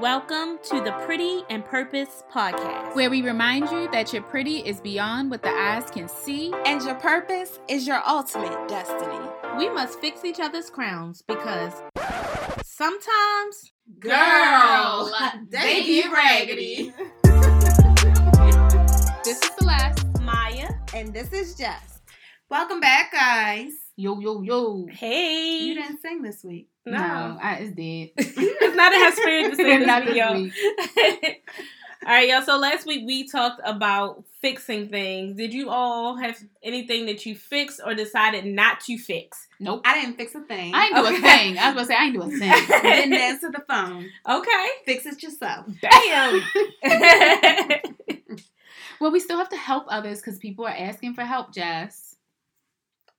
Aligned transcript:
Welcome 0.00 0.58
to 0.70 0.80
the 0.82 0.92
Pretty 1.06 1.42
and 1.48 1.64
Purpose 1.64 2.22
podcast. 2.32 2.94
where 2.94 3.08
we 3.10 3.22
remind 3.22 3.70
you 3.70 3.88
that 3.92 4.12
your 4.12 4.22
pretty 4.22 4.58
is 4.58 4.80
beyond 4.80 5.30
what 5.30 5.42
the 5.42 5.48
eyes 5.50 5.90
can 5.90 6.08
see. 6.08 6.52
And 6.66 6.82
your 6.82 6.94
purpose 6.96 7.58
is 7.68 7.86
your 7.86 8.02
ultimate 8.06 8.68
destiny. 8.68 9.18
we 9.56 9.68
must 9.70 9.98
fix 10.00 10.24
each 10.24 10.38
other's 10.40 10.68
crowns 10.70 11.22
because 11.22 11.72
sometimes 12.64 13.72
Girl, 13.98 15.10
they 15.48 15.82
get 15.84 16.12
raggedy. 16.12 16.92
This 19.24 19.42
is 19.42 19.50
Celeste. 19.58 20.06
Maya, 20.20 20.68
And 20.94 21.12
this 21.12 21.32
is 21.32 21.56
Jess. 21.56 22.00
Welcome 22.48 22.78
back, 22.80 23.10
guys. 23.12 23.72
Yo, 23.96 24.20
yo, 24.20 24.42
yo. 24.42 24.86
hey, 24.90 25.58
You 25.64 25.74
didn't 25.74 26.00
sing 26.00 26.22
this 26.22 26.44
week. 26.44 26.68
No, 26.86 27.38
I, 27.42 27.54
it's 27.60 27.74
dead. 27.74 28.10
it's 28.36 28.76
not 28.76 28.92
in 28.92 29.00
her 29.00 29.12
spirit 29.12 29.50
to 29.50 29.56
say 29.56 29.78
Not 29.86 30.04
this 30.04 30.14
this 30.14 30.30
week, 30.32 30.52
week. 30.54 30.54
y'all. 30.96 31.32
all 32.06 32.12
right, 32.14 32.28
y'all. 32.28 32.42
So 32.42 32.56
last 32.58 32.86
week 32.86 33.02
we 33.06 33.28
talked 33.28 33.60
about 33.64 34.24
fixing 34.40 34.88
things. 34.88 35.36
Did 35.36 35.52
you 35.52 35.70
all 35.70 36.16
have 36.16 36.38
anything 36.62 37.06
that 37.06 37.26
you 37.26 37.34
fixed 37.34 37.80
or 37.84 37.94
decided 37.94 38.44
not 38.46 38.80
to 38.82 38.96
fix? 38.98 39.48
Nope. 39.58 39.82
I 39.84 40.00
didn't 40.00 40.16
fix 40.16 40.34
a 40.34 40.40
thing. 40.40 40.74
I 40.74 40.86
ain't 40.86 40.94
do 40.94 41.06
Okay. 41.06 41.16
a 41.16 41.20
thing. 41.20 41.58
I 41.58 41.66
was 41.72 41.74
gonna 41.74 41.86
say 41.86 41.96
I 41.96 42.04
ain't 42.04 42.14
do 42.14 42.22
a 42.22 42.28
thing. 42.28 42.82
didn't 42.82 43.12
answer 43.14 43.50
the 43.50 43.64
phone. 43.68 44.08
Okay. 44.28 44.66
Fix 44.84 45.06
it 45.06 45.22
yourself. 45.22 45.66
Damn. 45.80 46.42
well, 49.00 49.10
we 49.10 49.20
still 49.20 49.38
have 49.38 49.48
to 49.50 49.56
help 49.56 49.84
others 49.88 50.20
because 50.20 50.38
people 50.38 50.66
are 50.66 50.74
asking 50.76 51.14
for 51.14 51.22
help, 51.22 51.52
Jess. 51.52 52.15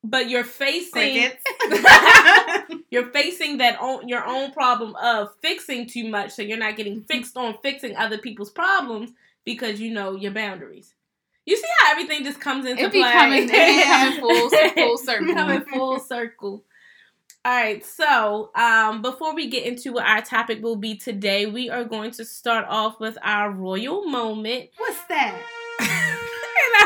But 0.10 0.30
you're 0.30 0.44
facing 0.44 1.32
you're 2.90 3.10
facing 3.12 3.58
that 3.58 3.78
own, 3.82 4.08
your 4.08 4.26
own 4.26 4.52
problem 4.52 4.96
of 4.96 5.30
fixing 5.42 5.88
too 5.88 6.08
much, 6.08 6.32
so 6.32 6.42
you're 6.42 6.58
not 6.58 6.78
getting 6.78 7.04
fixed 7.04 7.36
on 7.38 7.58
fixing 7.62 7.96
other 7.96 8.18
people's 8.18 8.50
problems 8.50 9.12
because 9.44 9.80
you 9.80 9.94
know 9.94 10.16
your 10.16 10.32
boundaries. 10.32 10.94
You 11.46 11.56
see 11.56 11.68
how 11.80 11.92
everything 11.92 12.24
just 12.24 12.42
comes 12.42 12.66
into 12.66 12.84
It 12.84 12.92
be 12.92 13.02
play. 13.02 13.12
coming, 13.12 13.50
it 13.52 14.20
full, 14.20 14.50
full 14.72 14.98
circle. 14.98 15.34
Coming 15.34 15.62
full 15.62 16.00
circle. 16.00 16.64
All 17.46 17.54
right, 17.54 17.86
so 17.86 18.52
um, 18.56 19.02
before 19.02 19.34
we 19.34 19.48
get 19.48 19.66
into 19.66 19.94
what 19.94 20.06
our 20.06 20.22
topic 20.22 20.62
will 20.62 20.76
be 20.76 20.96
today, 20.98 21.46
we 21.46 21.70
are 21.70 21.86
going 21.86 22.12
to 22.12 22.26
start 22.26 22.66
off 22.68 23.00
with 23.00 23.18
our 23.24 23.52
royal 23.52 24.06
moment. 24.06 24.70
What's 24.78 25.02
that? 25.06 25.42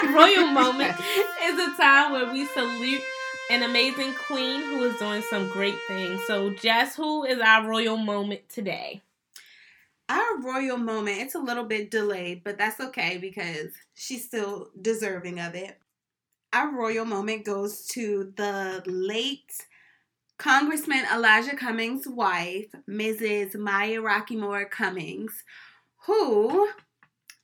our 0.03 0.13
royal 0.13 0.47
moment 0.47 0.95
is 1.43 1.59
a 1.59 1.75
time 1.75 2.11
where 2.11 2.31
we 2.31 2.45
salute 2.45 3.01
an 3.49 3.63
amazing 3.63 4.13
queen 4.27 4.61
who 4.61 4.83
is 4.83 4.97
doing 4.99 5.23
some 5.29 5.49
great 5.49 5.77
things. 5.87 6.21
So, 6.27 6.51
Jess, 6.51 6.95
who 6.95 7.23
is 7.23 7.39
our 7.39 7.67
royal 7.67 7.97
moment 7.97 8.47
today? 8.47 9.01
Our 10.07 10.39
royal 10.39 10.77
moment, 10.77 11.19
it's 11.19 11.35
a 11.35 11.39
little 11.39 11.63
bit 11.63 11.89
delayed, 11.89 12.43
but 12.43 12.57
that's 12.57 12.79
okay 12.79 13.17
because 13.17 13.71
she's 13.93 14.25
still 14.25 14.69
deserving 14.81 15.39
of 15.39 15.55
it. 15.55 15.79
Our 16.53 16.71
royal 16.71 17.05
moment 17.05 17.45
goes 17.45 17.87
to 17.87 18.33
the 18.35 18.83
late 18.85 19.65
Congressman 20.37 21.05
Elijah 21.13 21.55
Cummings' 21.55 22.07
wife, 22.07 22.67
Mrs. 22.89 23.55
Maya 23.55 24.01
Rockeymoore 24.01 24.69
Cummings, 24.69 25.43
who 26.05 26.69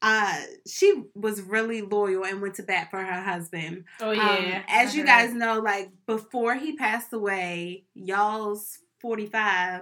uh 0.02 0.42
she 0.68 1.04
was 1.16 1.42
really 1.42 1.82
loyal 1.82 2.24
and 2.26 2.42
went 2.42 2.56
to 2.56 2.64
bat 2.64 2.90
for 2.92 3.00
her 3.04 3.22
husband. 3.22 3.86
Oh 4.00 4.12
Um, 4.12 4.64
as 4.68 4.96
you 4.96 5.04
guys 5.06 5.34
know, 5.34 5.60
like 5.60 5.90
before 6.06 6.56
he 6.56 6.76
passed 6.76 7.14
away, 7.14 7.86
y'all's 7.96 8.80
45 9.02 9.82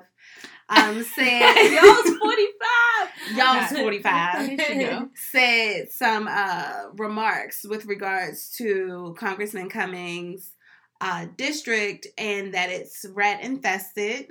um 0.67 1.03
said 1.15 1.69
y'all's 1.71 2.17
forty 2.17 2.47
five. 2.59 3.09
y'all's 3.35 3.71
45 3.71 4.49
There 4.57 4.73
you 4.73 4.87
go. 4.87 5.09
said 5.15 5.91
some 5.91 6.27
uh 6.29 6.89
remarks 6.95 7.63
with 7.65 7.85
regards 7.85 8.49
to 8.57 9.15
Congressman 9.19 9.69
Cummings 9.69 10.53
uh 11.01 11.27
district 11.37 12.07
and 12.17 12.53
that 12.53 12.69
it's 12.69 13.05
rat 13.13 13.41
infested 13.41 14.27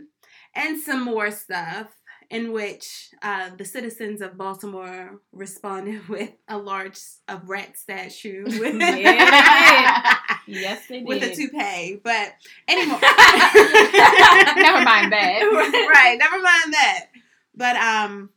and 0.56 0.81
some 0.81 1.03
more 1.04 1.31
stuff 1.31 1.88
in 2.34 2.50
which 2.50 3.10
uh, 3.22 3.50
the 3.56 3.64
citizens 3.64 4.20
of 4.20 4.36
Baltimore 4.36 5.20
responded 5.32 6.08
with 6.14 6.32
a 6.48 6.58
large 6.58 6.98
a 7.28 7.36
rat 7.44 7.78
statue 7.78 8.44
with, 8.60 8.74
Yeah. 8.74 10.16
Yes, 10.46 10.86
they 10.88 10.98
did. 10.98 11.06
with 11.08 11.22
a 11.22 11.34
toupee. 11.34 12.00
But 12.04 12.34
anymore, 12.68 12.98
Never 13.00 14.84
mind 14.84 15.10
that. 15.12 15.88
right, 15.94 16.18
never 16.18 16.38
mind 16.38 16.72
that. 16.74 17.06
But 17.54 17.76
um, 17.76 18.30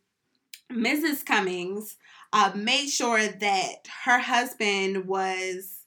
Mrs. 0.71 1.25
Cummings 1.25 1.97
uh, 2.31 2.51
made 2.55 2.87
sure 2.87 3.27
that 3.27 3.73
her 4.05 4.19
husband 4.19 5.05
was 5.07 5.79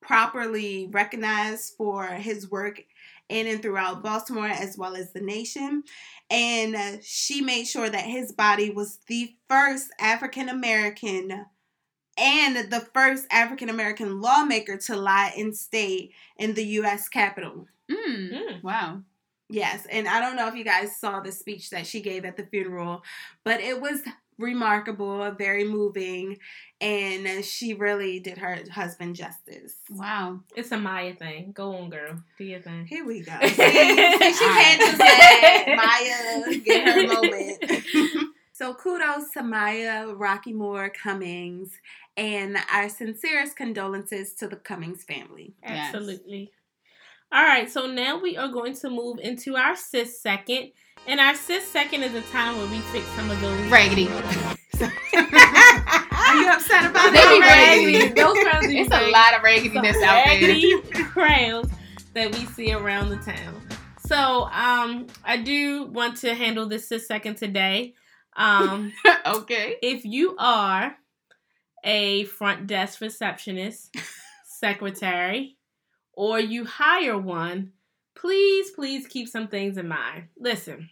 properly 0.00 0.88
recognized 0.90 1.74
for 1.76 2.06
his 2.06 2.50
work 2.50 2.82
in 3.28 3.46
and 3.46 3.62
throughout 3.62 4.02
Baltimore 4.02 4.48
as 4.48 4.76
well 4.76 4.96
as 4.96 5.12
the 5.12 5.20
nation. 5.20 5.84
And 6.30 6.74
uh, 6.74 6.96
she 7.02 7.40
made 7.40 7.64
sure 7.64 7.88
that 7.88 8.04
his 8.04 8.32
body 8.32 8.70
was 8.70 8.98
the 9.06 9.34
first 9.48 9.90
African 9.98 10.48
American 10.48 11.46
and 12.18 12.70
the 12.70 12.80
first 12.92 13.26
African 13.30 13.68
American 13.68 14.20
lawmaker 14.20 14.76
to 14.76 14.96
lie 14.96 15.32
in 15.36 15.54
state 15.54 16.12
in 16.36 16.54
the 16.54 16.64
U.S. 16.64 17.08
Capitol. 17.08 17.68
Mm. 17.90 18.32
Mm. 18.32 18.62
Wow. 18.62 19.02
Yes, 19.50 19.86
and 19.90 20.06
I 20.06 20.20
don't 20.20 20.36
know 20.36 20.48
if 20.48 20.54
you 20.54 20.64
guys 20.64 20.96
saw 20.96 21.20
the 21.20 21.32
speech 21.32 21.70
that 21.70 21.86
she 21.86 22.02
gave 22.02 22.26
at 22.26 22.36
the 22.36 22.44
funeral, 22.44 23.02
but 23.44 23.60
it 23.60 23.80
was 23.80 24.02
remarkable, 24.38 25.30
very 25.32 25.64
moving, 25.64 26.38
and 26.80 27.44
she 27.44 27.74
really 27.74 28.20
did 28.20 28.38
her 28.38 28.58
husband 28.72 29.16
justice. 29.16 29.74
Wow. 29.90 30.40
It's 30.56 30.70
a 30.72 30.78
Maya 30.78 31.14
thing. 31.14 31.52
Go 31.52 31.74
on, 31.74 31.90
girl. 31.90 32.22
Do 32.38 32.44
your 32.44 32.60
thing. 32.60 32.86
Here 32.86 33.04
we 33.04 33.20
go. 33.22 33.32
See, 33.42 33.48
see, 33.48 34.32
she 34.32 34.44
can't 34.44 34.80
just 34.80 34.98
let 34.98 35.76
Maya 35.76 36.58
get 36.60 36.88
her 36.88 37.06
moment. 37.06 38.32
so 38.52 38.74
kudos 38.74 39.30
to 39.32 39.42
Maya 39.42 40.06
Rockeymoore 40.06 40.94
Cummings, 40.94 41.72
and 42.16 42.58
our 42.72 42.88
sincerest 42.88 43.56
condolences 43.56 44.32
to 44.34 44.48
the 44.48 44.56
Cummings 44.56 45.04
family. 45.04 45.54
Yes. 45.62 45.94
Absolutely. 45.94 46.52
All 47.30 47.44
right, 47.44 47.70
so 47.70 47.86
now 47.86 48.18
we 48.18 48.36
are 48.36 48.48
going 48.48 48.74
to 48.76 48.88
move 48.90 49.18
into 49.18 49.56
our 49.56 49.76
sis 49.76 50.20
second. 50.22 50.72
And 51.06 51.20
our 51.20 51.34
sis 51.34 51.66
second 51.66 52.02
is 52.02 52.14
a 52.14 52.22
time 52.32 52.56
where 52.56 52.66
we 52.68 52.78
fix 52.80 53.06
some 53.16 53.30
of 53.30 53.40
those 53.40 53.60
Raggedy. 53.70 54.08
Are 54.80 56.36
you 56.36 56.48
upset 56.50 56.86
about 56.90 57.12
They 57.12 57.20
be 57.20 57.40
that? 57.40 57.76
raggedy. 57.90 58.08
Those 58.14 58.38
crowns 58.38 58.66
It's 58.68 58.94
a 58.94 59.10
lot 59.10 59.34
of 59.34 59.42
raggediness 59.42 59.94
Some 59.94 60.04
out 60.04 60.24
there. 60.24 60.40
raggedy 60.40 60.80
crowns 61.04 61.68
that 62.14 62.32
we 62.34 62.44
see 62.46 62.72
around 62.72 63.10
the 63.10 63.16
town. 63.18 63.62
So 64.06 64.16
um, 64.50 65.06
I 65.24 65.36
do 65.36 65.84
want 65.84 66.16
to 66.18 66.34
handle 66.34 66.66
this 66.66 66.88
sis 66.88 67.06
second 67.06 67.36
today. 67.36 67.94
Um, 68.36 68.92
okay. 69.26 69.76
if 69.82 70.04
you 70.06 70.34
are 70.38 70.96
a 71.84 72.24
front 72.24 72.66
desk 72.66 73.00
receptionist, 73.02 73.94
secretary, 74.46 75.57
or 76.18 76.40
you 76.40 76.64
hire 76.64 77.16
one, 77.16 77.70
please, 78.16 78.72
please 78.72 79.06
keep 79.06 79.28
some 79.28 79.46
things 79.46 79.78
in 79.78 79.86
mind. 79.86 80.24
Listen, 80.36 80.90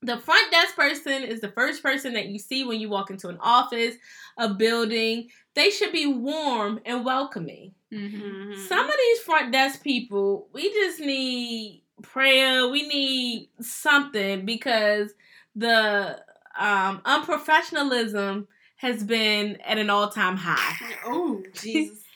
the 0.00 0.16
front 0.16 0.50
desk 0.50 0.74
person 0.74 1.22
is 1.24 1.42
the 1.42 1.50
first 1.50 1.82
person 1.82 2.14
that 2.14 2.28
you 2.28 2.38
see 2.38 2.64
when 2.64 2.80
you 2.80 2.88
walk 2.88 3.10
into 3.10 3.28
an 3.28 3.36
office, 3.38 3.96
a 4.38 4.54
building. 4.54 5.28
They 5.54 5.68
should 5.68 5.92
be 5.92 6.06
warm 6.06 6.80
and 6.86 7.04
welcoming. 7.04 7.72
Mm-hmm. 7.92 8.52
Mhm. 8.52 8.66
Some 8.66 8.86
of 8.88 8.94
these 8.96 9.18
front 9.20 9.52
desk 9.52 9.84
people, 9.84 10.48
we 10.54 10.72
just 10.72 11.00
need 11.00 11.82
prayer. 12.00 12.66
We 12.68 12.88
need 12.88 13.50
something 13.60 14.46
because 14.46 15.12
the 15.54 16.18
um, 16.58 17.02
unprofessionalism 17.04 18.46
has 18.76 19.04
been 19.04 19.58
at 19.66 19.76
an 19.76 19.90
all 19.90 20.08
time 20.08 20.38
high. 20.38 20.76
Oh, 21.04 21.42
Jesus. 21.52 21.98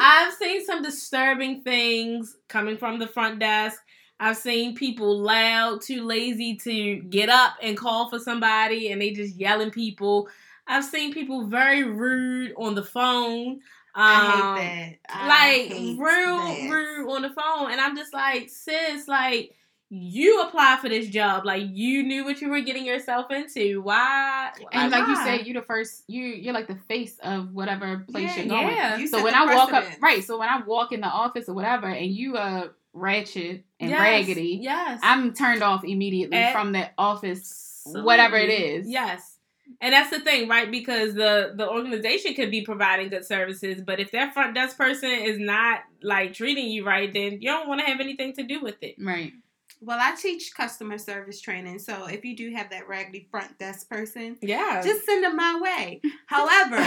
I've 0.00 0.34
seen 0.34 0.64
some 0.64 0.82
disturbing 0.82 1.62
things 1.62 2.36
coming 2.48 2.76
from 2.76 2.98
the 2.98 3.06
front 3.06 3.38
desk. 3.38 3.80
I've 4.18 4.36
seen 4.36 4.74
people 4.74 5.18
loud, 5.18 5.80
too 5.80 6.04
lazy 6.04 6.54
to 6.56 6.96
get 7.08 7.28
up 7.30 7.54
and 7.62 7.76
call 7.76 8.10
for 8.10 8.18
somebody, 8.18 8.92
and 8.92 9.00
they 9.00 9.12
just 9.12 9.36
yelling 9.36 9.70
people. 9.70 10.28
I've 10.66 10.84
seen 10.84 11.12
people 11.14 11.46
very 11.46 11.84
rude 11.84 12.52
on 12.56 12.74
the 12.74 12.84
phone. 12.84 13.60
I 13.94 14.14
Um, 14.14 14.56
hate 14.60 14.98
that. 15.08 15.16
I 15.16 15.28
like 15.28 15.98
real 15.98 16.70
rude 16.70 17.10
on 17.10 17.22
the 17.22 17.30
phone 17.30 17.72
and 17.72 17.80
i'm 17.80 17.96
just 17.96 18.14
like 18.14 18.48
sis 18.48 19.08
like 19.08 19.56
you 19.92 20.40
applied 20.42 20.78
for 20.78 20.88
this 20.88 21.08
job 21.08 21.44
like 21.44 21.64
you 21.72 22.04
knew 22.04 22.24
what 22.24 22.40
you 22.40 22.48
were 22.48 22.60
getting 22.60 22.84
yourself 22.86 23.28
into 23.32 23.82
why 23.82 24.50
And 24.72 24.92
like 24.92 25.06
you 25.08 25.14
why? 25.14 25.24
said, 25.38 25.46
you 25.48 25.54
the 25.54 25.62
first 25.62 26.04
you 26.06 26.22
you're 26.26 26.54
like 26.54 26.68
the 26.68 26.78
face 26.88 27.18
of 27.24 27.52
whatever 27.52 28.04
place 28.08 28.36
Yeah, 28.36 28.42
you're 28.42 28.48
going. 28.62 28.76
yeah. 28.76 28.96
You 28.98 29.08
So 29.08 29.22
when 29.24 29.34
I 29.34 29.52
walk 29.52 29.72
up 29.72 29.84
right, 30.00 30.22
so 30.22 30.38
when 30.38 30.48
I 30.48 30.62
walk 30.62 30.92
in 30.92 31.00
the 31.00 31.08
office 31.08 31.48
or 31.48 31.54
whatever 31.54 31.88
and 31.88 32.06
you 32.06 32.36
uh 32.36 32.68
ratchet 32.92 33.64
and 33.80 33.90
Yes, 33.90 34.00
raggedy, 34.00 34.58
yes 34.62 35.00
I'm 35.02 35.32
turned 35.34 35.62
off 35.64 35.82
immediately 35.84 36.36
Eh. 36.38 36.52
from 36.52 36.72
that 36.72 36.92
office 36.96 37.82
whatever 37.86 38.36
it 38.36 38.50
is. 38.50 38.88
Yes. 38.88 39.38
And 39.80 39.92
that's 39.92 40.10
the 40.10 40.20
thing, 40.20 40.48
right? 40.48 40.70
Because 40.70 41.14
the 41.14 41.52
the 41.56 41.68
organization 41.68 42.34
could 42.34 42.50
be 42.50 42.62
providing 42.62 43.08
good 43.08 43.24
services, 43.24 43.80
but 43.84 43.98
if 44.00 44.10
that 44.12 44.34
front 44.34 44.54
desk 44.54 44.76
person 44.76 45.10
is 45.10 45.38
not 45.38 45.80
like 46.02 46.32
treating 46.34 46.68
you 46.68 46.84
right, 46.86 47.12
then 47.12 47.40
you 47.40 47.48
don't 47.50 47.68
want 47.68 47.80
to 47.80 47.86
have 47.86 48.00
anything 48.00 48.32
to 48.34 48.42
do 48.42 48.60
with 48.60 48.76
it. 48.82 48.96
Right. 49.00 49.32
Well, 49.82 49.98
I 50.00 50.14
teach 50.14 50.54
customer 50.54 50.98
service 50.98 51.40
training, 51.40 51.78
so 51.78 52.06
if 52.06 52.24
you 52.24 52.36
do 52.36 52.50
have 52.54 52.70
that 52.70 52.86
raggedy 52.86 53.26
front 53.30 53.58
desk 53.58 53.88
person, 53.88 54.36
Yeah. 54.42 54.82
just 54.84 55.06
send 55.06 55.24
them 55.24 55.36
my 55.36 55.58
way. 55.60 56.00
However, 56.26 56.80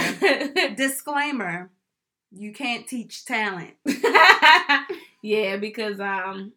disclaimer: 0.76 1.70
you 2.30 2.52
can't 2.52 2.86
teach 2.86 3.24
talent. 3.24 3.72
yeah, 5.22 5.56
because 5.56 6.00
um, 6.00 6.52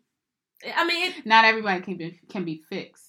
I 0.75 0.85
mean, 0.85 1.11
it, 1.11 1.25
Not 1.25 1.45
everybody 1.45 1.81
can 1.81 1.97
be 1.97 2.19
can 2.29 2.45
be 2.45 2.61
fixed. 2.69 3.03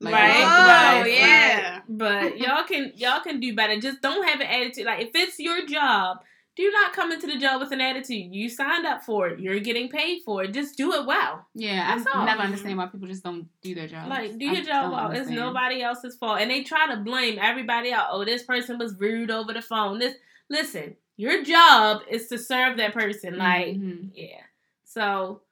Like, 0.00 0.14
Right, 0.14 0.36
Oh, 0.36 0.64
about 0.64 1.06
it. 1.08 1.12
yeah. 1.18 1.80
but 1.88 2.38
y'all 2.38 2.64
can 2.64 2.92
y'all 2.96 3.20
can 3.20 3.40
do 3.40 3.54
better. 3.56 3.80
Just 3.80 4.00
don't 4.00 4.26
have 4.28 4.40
an 4.40 4.46
attitude. 4.46 4.86
Like 4.86 5.00
if 5.06 5.10
it's 5.14 5.38
your 5.40 5.66
job, 5.66 6.18
do 6.58 6.70
not 6.72 6.92
come 6.92 7.12
into 7.12 7.28
the 7.28 7.38
job 7.38 7.60
with 7.60 7.70
an 7.70 7.80
attitude. 7.80 8.34
You 8.34 8.48
signed 8.48 8.84
up 8.84 9.04
for 9.04 9.28
it. 9.28 9.38
You're 9.38 9.60
getting 9.60 9.88
paid 9.88 10.22
for 10.24 10.42
it. 10.42 10.52
Just 10.52 10.76
do 10.76 10.92
it 10.92 11.06
well. 11.06 11.46
Yeah, 11.54 11.94
That's 11.96 12.06
I 12.12 12.18
all. 12.18 12.26
never 12.26 12.42
understand 12.42 12.76
why 12.78 12.86
people 12.86 13.06
just 13.06 13.22
don't 13.22 13.46
do 13.62 13.76
their 13.76 13.86
job. 13.86 14.08
Like 14.08 14.36
do 14.38 14.44
your 14.44 14.64
job 14.64 14.90
well. 14.92 15.12
It's 15.12 15.30
nobody 15.30 15.82
else's 15.82 16.16
fault. 16.16 16.40
And 16.40 16.50
they 16.50 16.64
try 16.64 16.88
to 16.92 16.96
blame 17.00 17.38
everybody 17.40 17.92
else. 17.92 18.08
Oh, 18.10 18.24
this 18.24 18.42
person 18.42 18.76
was 18.76 18.94
rude 18.98 19.30
over 19.30 19.52
the 19.52 19.62
phone. 19.62 20.00
This 20.00 20.16
listen, 20.50 20.96
your 21.16 21.44
job 21.44 22.02
is 22.10 22.26
to 22.28 22.38
serve 22.38 22.76
that 22.78 22.92
person. 22.92 23.38
Like 23.38 23.76
Mhm. 23.76 24.10
Yeah. 24.14 24.42
So 24.84 25.42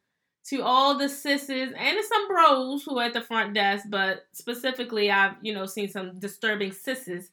to 0.49 0.63
all 0.63 0.99
the 0.99 1.09
sisters 1.09 1.71
and 1.77 1.99
some 2.05 2.27
bros 2.29 2.83
who 2.85 2.99
are 2.99 3.05
at 3.07 3.13
the 3.13 3.21
front 3.21 3.55
desk, 3.55 3.87
but 3.89 4.27
specifically 4.33 5.11
I've, 5.11 5.35
you 5.41 5.55
know, 5.55 5.67
seen 5.67 5.89
some 5.89 6.19
disturbing 6.19 6.73
sisters 6.73 7.31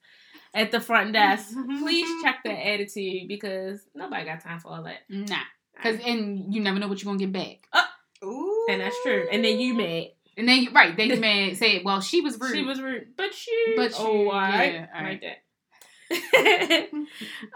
at 0.53 0.71
the 0.71 0.79
front 0.79 1.13
desk. 1.13 1.53
Please 1.79 2.09
check 2.23 2.43
their 2.43 2.57
attitude 2.57 3.27
because 3.27 3.81
nobody 3.95 4.25
got 4.25 4.41
time 4.41 4.59
for 4.59 4.69
all 4.69 4.83
that. 4.83 4.99
nah, 5.09 5.37
because 5.75 5.99
and 6.05 6.53
you 6.53 6.61
never 6.61 6.79
know 6.79 6.87
what 6.87 7.01
you're 7.01 7.09
gonna 7.13 7.19
get 7.19 7.31
back. 7.31 7.67
Ooh. 8.23 8.65
And 8.69 8.79
that's 8.81 8.95
true. 9.03 9.27
And 9.31 9.43
then 9.43 9.59
you 9.59 9.73
mad. 9.73 10.07
And 10.37 10.47
then 10.47 10.63
you 10.63 10.71
right, 10.71 10.95
then 10.95 11.09
you 11.09 11.17
may 11.19 11.53
say, 11.55 11.81
well, 11.83 11.99
she 12.01 12.21
was 12.21 12.39
rude. 12.39 12.55
She 12.55 12.63
was 12.63 12.81
rude. 12.81 13.07
But 13.17 13.33
she 13.33 13.73
But 13.75 13.91
Oh 13.97 14.05
she- 14.23 14.27
alright. 14.27 14.73
yeah, 14.73 14.87
all 14.95 15.03
Like 15.03 15.21
right. 15.21 15.21
that. 15.21 15.37
all 16.93 17.05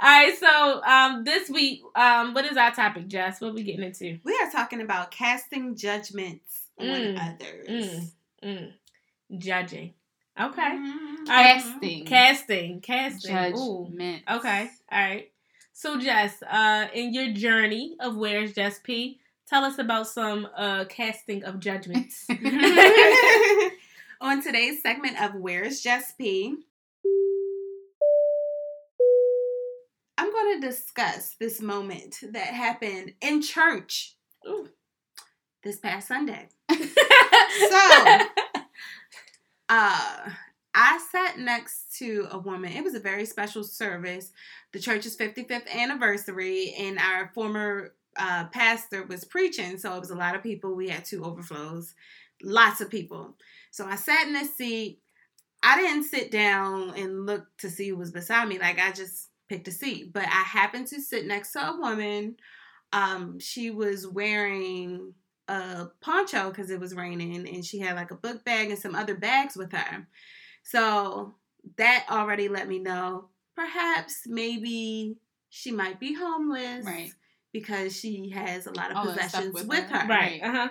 right, 0.02 0.36
so 0.38 0.82
um 0.84 1.24
this 1.24 1.50
week, 1.50 1.82
um, 1.96 2.34
what 2.34 2.46
is 2.46 2.58
our 2.58 2.72
topic, 2.72 3.08
Jess? 3.08 3.40
What 3.40 3.54
we 3.54 3.64
getting 3.64 3.84
into? 3.84 4.20
We 4.24 4.34
are 4.44 4.50
talking 4.52 4.82
about 4.82 5.12
casting 5.12 5.76
judgments 5.76 6.44
on 6.80 6.86
Mm, 6.88 7.36
others. 7.36 8.12
Mm, 8.44 8.74
judging. 9.38 9.94
Okay. 10.40 10.62
Mhm. 10.62 11.07
All 11.30 11.36
right. 11.36 11.62
Casting. 11.62 12.06
Casting. 12.06 12.82
Casting. 12.82 13.36
Ooh. 13.58 13.86
Judgment. 13.86 14.24
Okay. 14.30 14.70
All 14.92 15.00
right. 15.00 15.32
So 15.74 16.00
Jess, 16.00 16.42
uh, 16.44 16.88
in 16.94 17.14
your 17.14 17.34
journey 17.34 17.96
of 18.00 18.16
Where's 18.18 18.54
Jess 18.54 18.80
P, 18.80 19.20
tell 19.48 19.64
us 19.64 19.78
about 19.78 20.08
some 20.08 20.48
uh 20.56 20.86
casting 20.86 21.44
of 21.44 21.60
judgments. 21.60 22.26
on 24.22 24.42
today's 24.42 24.82
segment 24.82 25.22
of 25.22 25.36
Where's 25.36 25.82
Jess 25.82 26.14
P, 26.18 26.56
I'm 30.18 30.32
going 30.32 30.60
to 30.60 30.68
discuss 30.68 31.36
this 31.40 31.62
moment 31.62 32.18
that 32.32 32.48
happened 32.48 33.14
in 33.22 33.42
church 33.42 34.16
Ooh. 34.48 34.70
this 35.64 35.78
past 35.78 36.08
Sunday. 36.08 36.50
So, 37.60 38.20
uh, 39.70 40.30
I 40.80 41.00
sat 41.12 41.40
next 41.40 41.98
to 41.98 42.28
a 42.30 42.38
woman. 42.38 42.72
It 42.72 42.84
was 42.84 42.94
a 42.94 43.00
very 43.00 43.26
special 43.26 43.64
service. 43.64 44.32
The 44.74 44.80
church's 44.80 45.18
55th 45.18 45.68
anniversary, 45.74 46.76
and 46.78 47.00
our 47.00 47.32
former 47.34 47.96
uh, 48.16 48.46
pastor 48.50 49.04
was 49.04 49.26
preaching. 49.26 49.80
So 49.80 49.96
it 49.96 50.00
was 50.00 50.12
a 50.12 50.16
lot 50.16 50.36
of 50.36 50.44
people. 50.44 50.76
We 50.76 50.90
had 50.90 51.04
two 51.04 51.26
overflows, 51.26 51.96
lots 52.44 52.80
of 52.80 52.92
people. 52.92 53.38
So 53.72 53.88
I 53.88 53.96
sat 53.96 54.28
in 54.28 54.34
this 54.34 54.54
seat. 54.54 55.00
I 55.64 55.82
didn't 55.82 56.04
sit 56.04 56.30
down 56.30 56.94
and 56.96 57.26
look 57.26 57.48
to 57.58 57.72
see 57.72 57.90
who 57.90 57.98
was 57.98 58.12
beside 58.12 58.48
me. 58.48 58.60
Like 58.60 58.80
I 58.80 58.92
just 58.92 59.30
picked 59.50 59.68
a 59.68 59.72
seat. 59.72 60.14
But 60.14 60.26
I 60.26 60.44
happened 60.44 60.86
to 60.90 61.02
sit 61.02 61.26
next 61.26 61.54
to 61.54 61.70
a 61.72 61.80
woman. 61.80 62.36
Um, 62.94 63.40
she 63.40 63.72
was 63.72 64.06
wearing 64.06 65.16
a 65.48 65.88
poncho 66.02 66.50
because 66.50 66.70
it 66.70 66.80
was 66.80 66.94
raining, 66.94 67.48
and 67.48 67.66
she 67.66 67.80
had 67.80 67.96
like 67.96 68.12
a 68.12 68.16
book 68.16 68.46
bag 68.46 68.70
and 68.70 68.78
some 68.78 68.94
other 68.94 69.16
bags 69.16 69.58
with 69.58 69.72
her. 69.72 70.08
So 70.72 71.36
that 71.78 72.06
already 72.10 72.48
let 72.50 72.68
me 72.68 72.80
know 72.80 73.30
perhaps 73.56 74.22
maybe 74.28 75.18
she 75.50 75.72
might 75.72 76.00
be 76.00 76.14
homeless, 76.14 76.86
Right. 76.86 77.12
Because 77.54 77.98
she 77.98 78.30
has 78.30 78.68
a 78.68 78.72
lot 78.72 78.92
of 78.92 78.98
All 78.98 79.06
possessions 79.06 79.54
with 79.54 79.68
with, 79.68 79.84
her. 79.86 80.00
her. 80.00 80.08
right. 80.08 80.40
Uh 80.44 80.52
huh. 80.52 80.70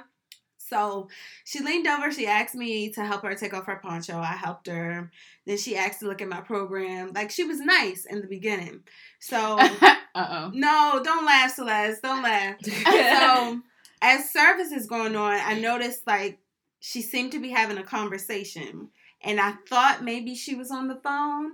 So 0.59 1.09
she 1.45 1.61
leaned 1.61 1.87
over, 1.87 2.11
she 2.13 2.27
asked 2.27 2.55
me 2.55 2.91
to 2.91 3.05
help 3.05 3.23
her 3.23 3.35
take 3.35 3.55
off 3.55 3.67
her 3.67 3.77
poncho. 3.83 4.19
I 4.19 4.33
helped 4.35 4.67
her. 4.67 5.11
Then 5.47 5.59
she 5.59 5.77
asked 5.77 6.01
to 6.01 6.07
look 6.09 6.21
at 6.21 6.29
my 6.29 6.41
program. 6.41 7.13
Like 7.15 7.31
she 7.31 7.45
was 7.45 7.61
nice 7.61 8.05
in 8.05 8.21
the 8.21 8.27
beginning. 8.27 8.81
So 9.21 9.57
uh 9.61 9.95
oh. 10.15 10.51
no, 10.55 11.01
don't 11.03 11.25
laugh, 11.25 11.53
Celeste. 11.55 12.03
Don't 12.03 12.23
laugh. 12.23 12.57
So 12.85 13.61
as 14.03 14.31
service 14.31 14.73
is 14.73 14.87
going 14.87 15.17
on, 15.17 15.33
I 15.33 15.59
noticed 15.59 16.07
like 16.07 16.39
she 16.81 17.01
seemed 17.01 17.33
to 17.33 17.41
be 17.41 17.51
having 17.51 17.79
a 17.79 17.83
conversation. 17.85 18.91
And 19.23 19.41
I 19.41 19.55
thought 19.69 20.05
maybe 20.05 20.35
she 20.35 20.55
was 20.55 20.71
on 20.71 20.89
the 20.89 21.01
phone 21.03 21.53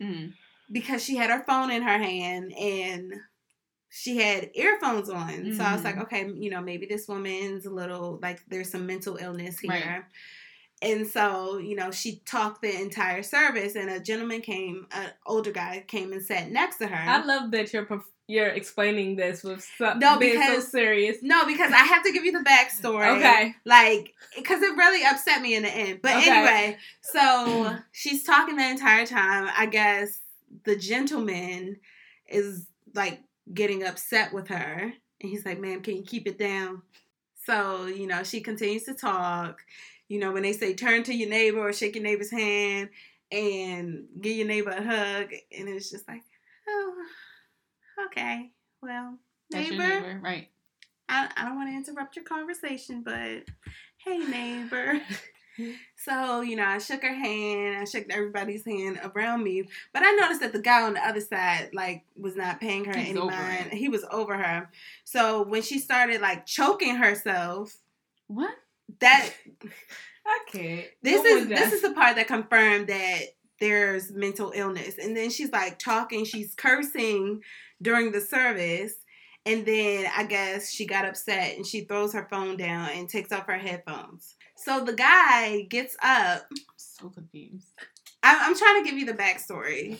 Mm. 0.00 0.32
because 0.70 1.04
she 1.04 1.14
had 1.16 1.30
her 1.30 1.44
phone 1.46 1.70
in 1.70 1.82
her 1.82 1.98
hand 1.98 2.52
and 2.58 3.12
she 3.88 4.16
had 4.16 4.50
earphones 4.54 5.08
on. 5.10 5.54
So 5.54 5.62
I 5.62 5.74
was 5.74 5.84
like, 5.84 5.98
okay, 5.98 6.28
you 6.34 6.50
know, 6.50 6.60
maybe 6.62 6.86
this 6.86 7.06
woman's 7.06 7.66
a 7.66 7.70
little 7.70 8.18
like 8.22 8.40
there's 8.48 8.70
some 8.70 8.86
mental 8.86 9.16
illness 9.16 9.58
here. 9.60 9.70
Right. 9.70 10.02
And 10.80 11.06
so, 11.06 11.58
you 11.58 11.76
know, 11.76 11.92
she 11.92 12.20
talked 12.26 12.62
the 12.62 12.74
entire 12.80 13.22
service 13.22 13.76
and 13.76 13.88
a 13.90 14.00
gentleman 14.00 14.40
came, 14.40 14.86
an 14.90 15.10
older 15.26 15.52
guy 15.52 15.84
came 15.86 16.12
and 16.12 16.24
sat 16.24 16.50
next 16.50 16.78
to 16.78 16.88
her. 16.88 17.08
I 17.10 17.22
love 17.24 17.52
that 17.52 17.72
you're 17.72 17.84
prof- 17.84 18.02
you're 18.28 18.48
explaining 18.48 19.16
this 19.16 19.42
with 19.42 19.68
so- 19.76 19.94
No, 19.94 20.18
being 20.18 20.38
because- 20.38 20.64
so 20.64 20.70
serious. 20.70 21.18
no, 21.22 21.44
because 21.44 21.72
I 21.72 21.78
have 21.84 22.02
to 22.04 22.12
give 22.12 22.24
you 22.24 22.32
the 22.32 22.38
backstory. 22.48 23.16
Okay. 23.18 23.54
Like, 23.64 24.14
because 24.36 24.62
it 24.62 24.76
really 24.76 25.04
upset 25.04 25.42
me 25.42 25.54
in 25.54 25.62
the 25.64 25.70
end. 25.70 26.00
But 26.02 26.16
Okay. 26.18 26.30
anyway, 26.30 26.78
so 27.02 27.76
she's 27.92 28.22
talking 28.24 28.56
the 28.56 28.68
entire 28.68 29.06
time. 29.06 29.50
I 29.56 29.66
guess 29.66 30.20
the 30.64 30.76
gentleman 30.76 31.78
is 32.28 32.66
like 32.94 33.20
getting 33.52 33.84
upset 33.84 34.32
with 34.32 34.48
her. 34.48 34.92
And 35.20 35.30
he's 35.30 35.44
like, 35.44 35.60
ma'am, 35.60 35.82
can 35.82 35.96
you 35.96 36.02
keep 36.02 36.26
it 36.26 36.38
down? 36.38 36.82
So, 37.44 37.86
you 37.86 38.06
know, 38.06 38.22
she 38.22 38.40
continues 38.40 38.84
to 38.84 38.94
talk. 38.94 39.58
You 40.08 40.18
know, 40.20 40.32
when 40.32 40.42
they 40.42 40.52
say 40.52 40.74
turn 40.74 41.02
to 41.04 41.14
your 41.14 41.28
neighbor 41.28 41.58
or 41.60 41.72
shake 41.72 41.94
your 41.96 42.04
neighbor's 42.04 42.30
hand 42.30 42.90
and 43.30 44.04
give 44.20 44.36
your 44.36 44.46
neighbor 44.46 44.70
a 44.70 44.82
hug. 44.82 45.32
And 45.56 45.68
it's 45.68 45.90
just 45.90 46.06
like, 46.06 46.22
oh, 46.68 46.94
okay. 48.06 48.50
Well, 48.82 49.18
neighbor, 49.52 49.76
neighbor, 49.76 50.20
right? 50.22 50.48
I, 51.08 51.28
I 51.36 51.44
don't 51.44 51.56
want 51.56 51.68
to 51.70 51.76
interrupt 51.76 52.16
your 52.16 52.24
conversation, 52.24 53.02
but 53.04 53.44
hey, 53.98 54.18
neighbor. 54.18 55.00
so, 55.96 56.40
you 56.40 56.56
know, 56.56 56.64
I 56.64 56.78
shook 56.78 57.02
her 57.02 57.14
hand, 57.14 57.76
I 57.78 57.84
shook 57.84 58.06
everybody's 58.10 58.64
hand 58.64 58.98
around 59.14 59.44
me, 59.44 59.64
but 59.92 60.02
I 60.04 60.12
noticed 60.12 60.40
that 60.40 60.52
the 60.52 60.60
guy 60.60 60.82
on 60.82 60.94
the 60.94 61.06
other 61.06 61.20
side, 61.20 61.70
like, 61.74 62.04
was 62.16 62.34
not 62.36 62.60
paying 62.60 62.84
her 62.86 62.96
He 62.96 63.12
was 63.12 63.20
any 63.20 63.26
mind. 63.30 63.66
it. 63.66 63.74
He 63.74 63.88
was 63.88 64.04
over 64.10 64.36
her. 64.36 64.70
So 65.04 65.42
when 65.42 65.62
she 65.62 65.78
started, 65.78 66.20
like, 66.20 66.46
choking 66.46 66.96
herself, 66.96 67.76
What? 68.28 68.54
that 69.00 69.30
I 70.26 70.38
can't. 70.50 70.86
this 71.02 71.18
What 71.20 71.26
is 71.26 71.48
this 71.48 71.72
is 71.72 71.82
the 71.82 71.92
part 71.92 72.16
that 72.16 72.28
confirmed 72.28 72.88
that 72.88 73.20
there's 73.62 74.10
mental 74.10 74.52
illness. 74.56 74.96
And 74.98 75.16
then 75.16 75.30
she's 75.30 75.52
like 75.52 75.78
talking 75.78 76.24
she's 76.24 76.52
cursing 76.56 77.42
during 77.80 78.10
the 78.10 78.20
service. 78.20 78.94
And 79.46 79.64
then 79.64 80.06
i 80.16 80.24
guess 80.24 80.70
she 80.70 80.86
got 80.86 81.04
upset 81.04 81.56
and 81.56 81.66
she 81.66 81.82
throws 81.82 82.12
her 82.12 82.28
phone 82.30 82.56
down 82.56 82.90
and 82.90 83.08
takes 83.08 83.30
off 83.32 83.46
her 83.46 83.58
headphones. 83.58 84.34
So 84.56 84.84
the 84.84 84.92
guy 84.92 85.62
gets 85.62 85.96
up. 86.02 86.46
I'm 86.50 86.56
so 86.76 87.08
confused. 87.08 87.68
i'm, 88.22 88.36
I'm 88.40 88.56
trying 88.56 88.82
to 88.82 88.90
give 88.90 88.98
you 88.98 89.06
the 89.06 89.14
backstory 89.14 89.98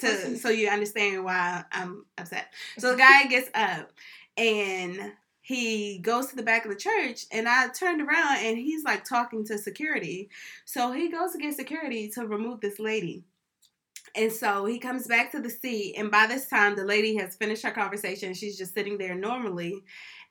to 0.00 0.36
so 0.36 0.50
you 0.50 0.68
understand 0.68 1.24
why 1.24 1.64
i'm 1.72 2.04
upset. 2.18 2.52
So 2.78 2.92
the 2.92 2.98
guy 2.98 3.24
gets 3.24 3.48
up 3.54 3.90
and 4.36 5.12
he 5.52 5.98
goes 5.98 6.26
to 6.28 6.36
the 6.36 6.42
back 6.42 6.64
of 6.64 6.70
the 6.70 6.76
church 6.76 7.26
and 7.30 7.48
I 7.48 7.68
turned 7.68 8.00
around 8.00 8.38
and 8.38 8.56
he's 8.56 8.84
like 8.84 9.04
talking 9.04 9.44
to 9.46 9.58
security. 9.58 10.30
So 10.64 10.92
he 10.92 11.10
goes 11.10 11.32
to 11.32 11.38
get 11.38 11.54
security 11.54 12.08
to 12.14 12.26
remove 12.26 12.60
this 12.60 12.78
lady. 12.78 13.24
And 14.14 14.30
so 14.30 14.66
he 14.66 14.78
comes 14.78 15.06
back 15.06 15.32
to 15.32 15.40
the 15.40 15.50
seat 15.50 15.94
and 15.96 16.10
by 16.10 16.26
this 16.26 16.48
time 16.48 16.76
the 16.76 16.84
lady 16.84 17.16
has 17.16 17.36
finished 17.36 17.64
her 17.64 17.70
conversation. 17.70 18.34
She's 18.34 18.58
just 18.58 18.74
sitting 18.74 18.98
there 18.98 19.14
normally 19.14 19.82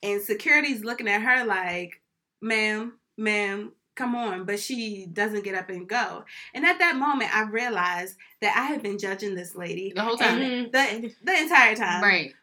and 0.03 0.21
security's 0.21 0.83
looking 0.83 1.07
at 1.07 1.21
her 1.21 1.45
like, 1.45 2.01
"Ma'am, 2.41 2.99
ma'am, 3.17 3.71
come 3.95 4.15
on, 4.15 4.45
but 4.45 4.59
she 4.59 5.07
doesn't 5.11 5.43
get 5.43 5.55
up 5.55 5.69
and 5.69 5.87
go. 5.87 6.23
And 6.53 6.65
at 6.65 6.79
that 6.79 6.95
moment, 6.95 7.35
I 7.35 7.43
realized 7.43 8.17
that 8.41 8.55
I 8.57 8.65
had 8.65 8.81
been 8.81 8.97
judging 8.97 9.35
this 9.35 9.55
lady 9.55 9.93
The 9.95 10.01
whole 10.01 10.17
time. 10.17 10.39
The 10.71 11.13
the 11.23 11.37
entire 11.37 11.75
time. 11.75 12.03
Right. 12.03 12.33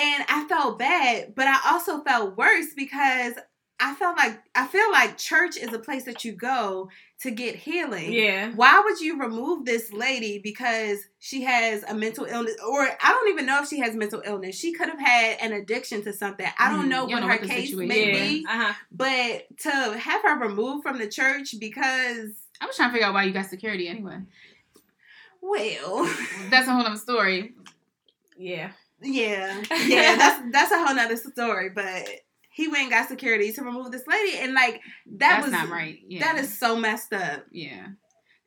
And 0.00 0.24
I 0.28 0.46
felt 0.48 0.78
bad, 0.78 1.34
but 1.34 1.46
I 1.46 1.58
also 1.72 2.02
felt 2.02 2.36
worse 2.36 2.68
because 2.74 3.34
I 3.82 3.94
felt 3.94 4.16
like 4.16 4.38
I 4.54 4.66
feel 4.66 4.90
like 4.92 5.16
church 5.18 5.56
is 5.56 5.72
a 5.72 5.78
place 5.78 6.04
that 6.04 6.24
you 6.24 6.32
go 6.32 6.88
to 7.20 7.30
get 7.30 7.54
healing. 7.56 8.12
Yeah. 8.12 8.50
Why 8.52 8.80
would 8.84 9.00
you 9.00 9.18
remove 9.18 9.64
this 9.64 9.92
lady 9.92 10.38
because 10.38 11.00
she 11.18 11.42
has 11.42 11.82
a 11.84 11.94
mental 11.94 12.24
illness 12.26 12.56
or 12.66 12.82
I 12.82 13.10
don't 13.12 13.28
even 13.30 13.46
know 13.46 13.62
if 13.62 13.68
she 13.68 13.78
has 13.80 13.94
mental 13.96 14.22
illness. 14.24 14.58
She 14.58 14.72
could 14.72 14.88
have 14.88 15.00
had 15.00 15.38
an 15.40 15.52
addiction 15.52 16.02
to 16.04 16.12
something. 16.12 16.46
I 16.58 16.70
don't 16.70 16.86
Mhm. 16.86 16.88
know 16.88 16.96
You 17.08 17.14
what 17.14 17.20
don't 17.20 17.20
know 17.20 17.26
her 17.28 17.32
what 17.40 17.42
the 17.42 17.48
case 17.48 17.74
may 17.74 18.06
Yeah. 18.12 18.24
be, 18.24 18.46
Uh-huh. 18.48 18.74
but 18.92 19.58
to 19.60 19.70
have 19.98 20.22
her 20.22 20.38
removed 20.38 20.82
from 20.82 20.98
the 20.98 21.08
church 21.08 21.54
because 21.58 22.30
I 22.60 22.66
was 22.66 22.76
trying 22.76 22.90
to 22.90 22.92
figure 22.92 23.06
out 23.08 23.14
why 23.14 23.24
you 23.24 23.32
got 23.32 23.46
security 23.50 23.88
anyway. 23.88 24.18
well, 25.40 26.04
That's 26.50 26.68
a 26.68 26.72
whole 26.74 26.84
other 26.86 26.96
story. 26.96 27.54
Yeah. 28.36 28.72
Yeah. 29.02 29.62
Yeah, 29.86 30.16
that's 30.16 30.42
that's 30.52 30.72
a 30.72 30.84
whole 30.84 30.94
nother 30.94 31.16
story, 31.16 31.70
but 31.70 32.08
he 32.52 32.68
went 32.68 32.82
and 32.82 32.90
got 32.90 33.08
security 33.08 33.52
to 33.52 33.62
remove 33.62 33.90
this 33.92 34.06
lady 34.06 34.38
and 34.38 34.52
like 34.54 34.80
that 35.18 35.18
That's 35.40 35.44
was 35.44 35.52
not 35.52 35.68
right. 35.68 35.98
Yeah. 36.06 36.20
That 36.32 36.42
is 36.42 36.58
so 36.58 36.76
messed 36.76 37.12
up. 37.12 37.44
Yeah. 37.50 37.86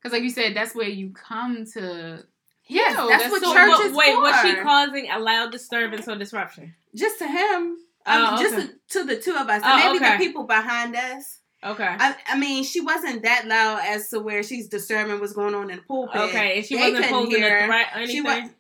Because, 0.02 0.14
like 0.14 0.24
you 0.24 0.30
said, 0.30 0.56
that's 0.56 0.76
where 0.76 0.90
you 0.90 1.12
come 1.14 1.66
to. 1.74 2.24
Yes, 2.68 2.96
heal. 2.96 3.08
that's 3.08 3.30
what 3.32 3.42
So 3.42 3.54
church 3.54 3.70
what, 3.70 3.86
is 3.86 3.96
wait, 3.96 4.14
for. 4.16 4.22
was 4.22 4.42
she 4.42 4.56
causing 4.56 5.10
a 5.10 5.20
loud 5.20 5.52
disturbance 5.52 6.08
or 6.08 6.16
disruption? 6.18 6.76
Just 6.96 7.20
to 7.20 7.28
him. 7.28 7.78
Oh, 8.06 8.26
um, 8.36 8.40
just 8.42 8.56
to, 8.56 8.74
to 9.00 9.06
the 9.06 9.16
two 9.22 9.32
of 9.36 9.48
us. 9.48 9.62
And 9.64 9.66
Oh, 9.66 9.78
maybe 9.94 10.04
okay. 10.04 10.18
the 10.18 10.24
people 10.26 10.44
behind 10.44 10.96
us. 10.96 11.40
Okay. 11.64 11.88
I, 11.88 12.16
I 12.28 12.38
mean, 12.38 12.66
she 12.66 12.82
wasn't 12.82 13.24
that 13.24 13.48
loud 13.48 13.82
as 13.88 14.10
to 14.10 14.20
where 14.20 14.44
she's 14.44 14.68
disturbing 14.68 15.22
what's 15.22 15.32
going 15.32 15.56
on 15.56 15.70
in 15.72 15.78
the 15.78 15.84
pulpit. 15.84 16.16
Okay, 16.22 16.58
and 16.58 16.66
she 16.66 16.76
They 16.76 16.92
wasn't 16.92 17.06
couldn't 17.06 17.24
posing 17.26 17.42
hear. 17.42 17.60
a 17.60 17.66
threat 17.66 17.88
or 17.96 18.06
She 18.08 18.18
anything. 18.20 18.44
was. 18.44 18.52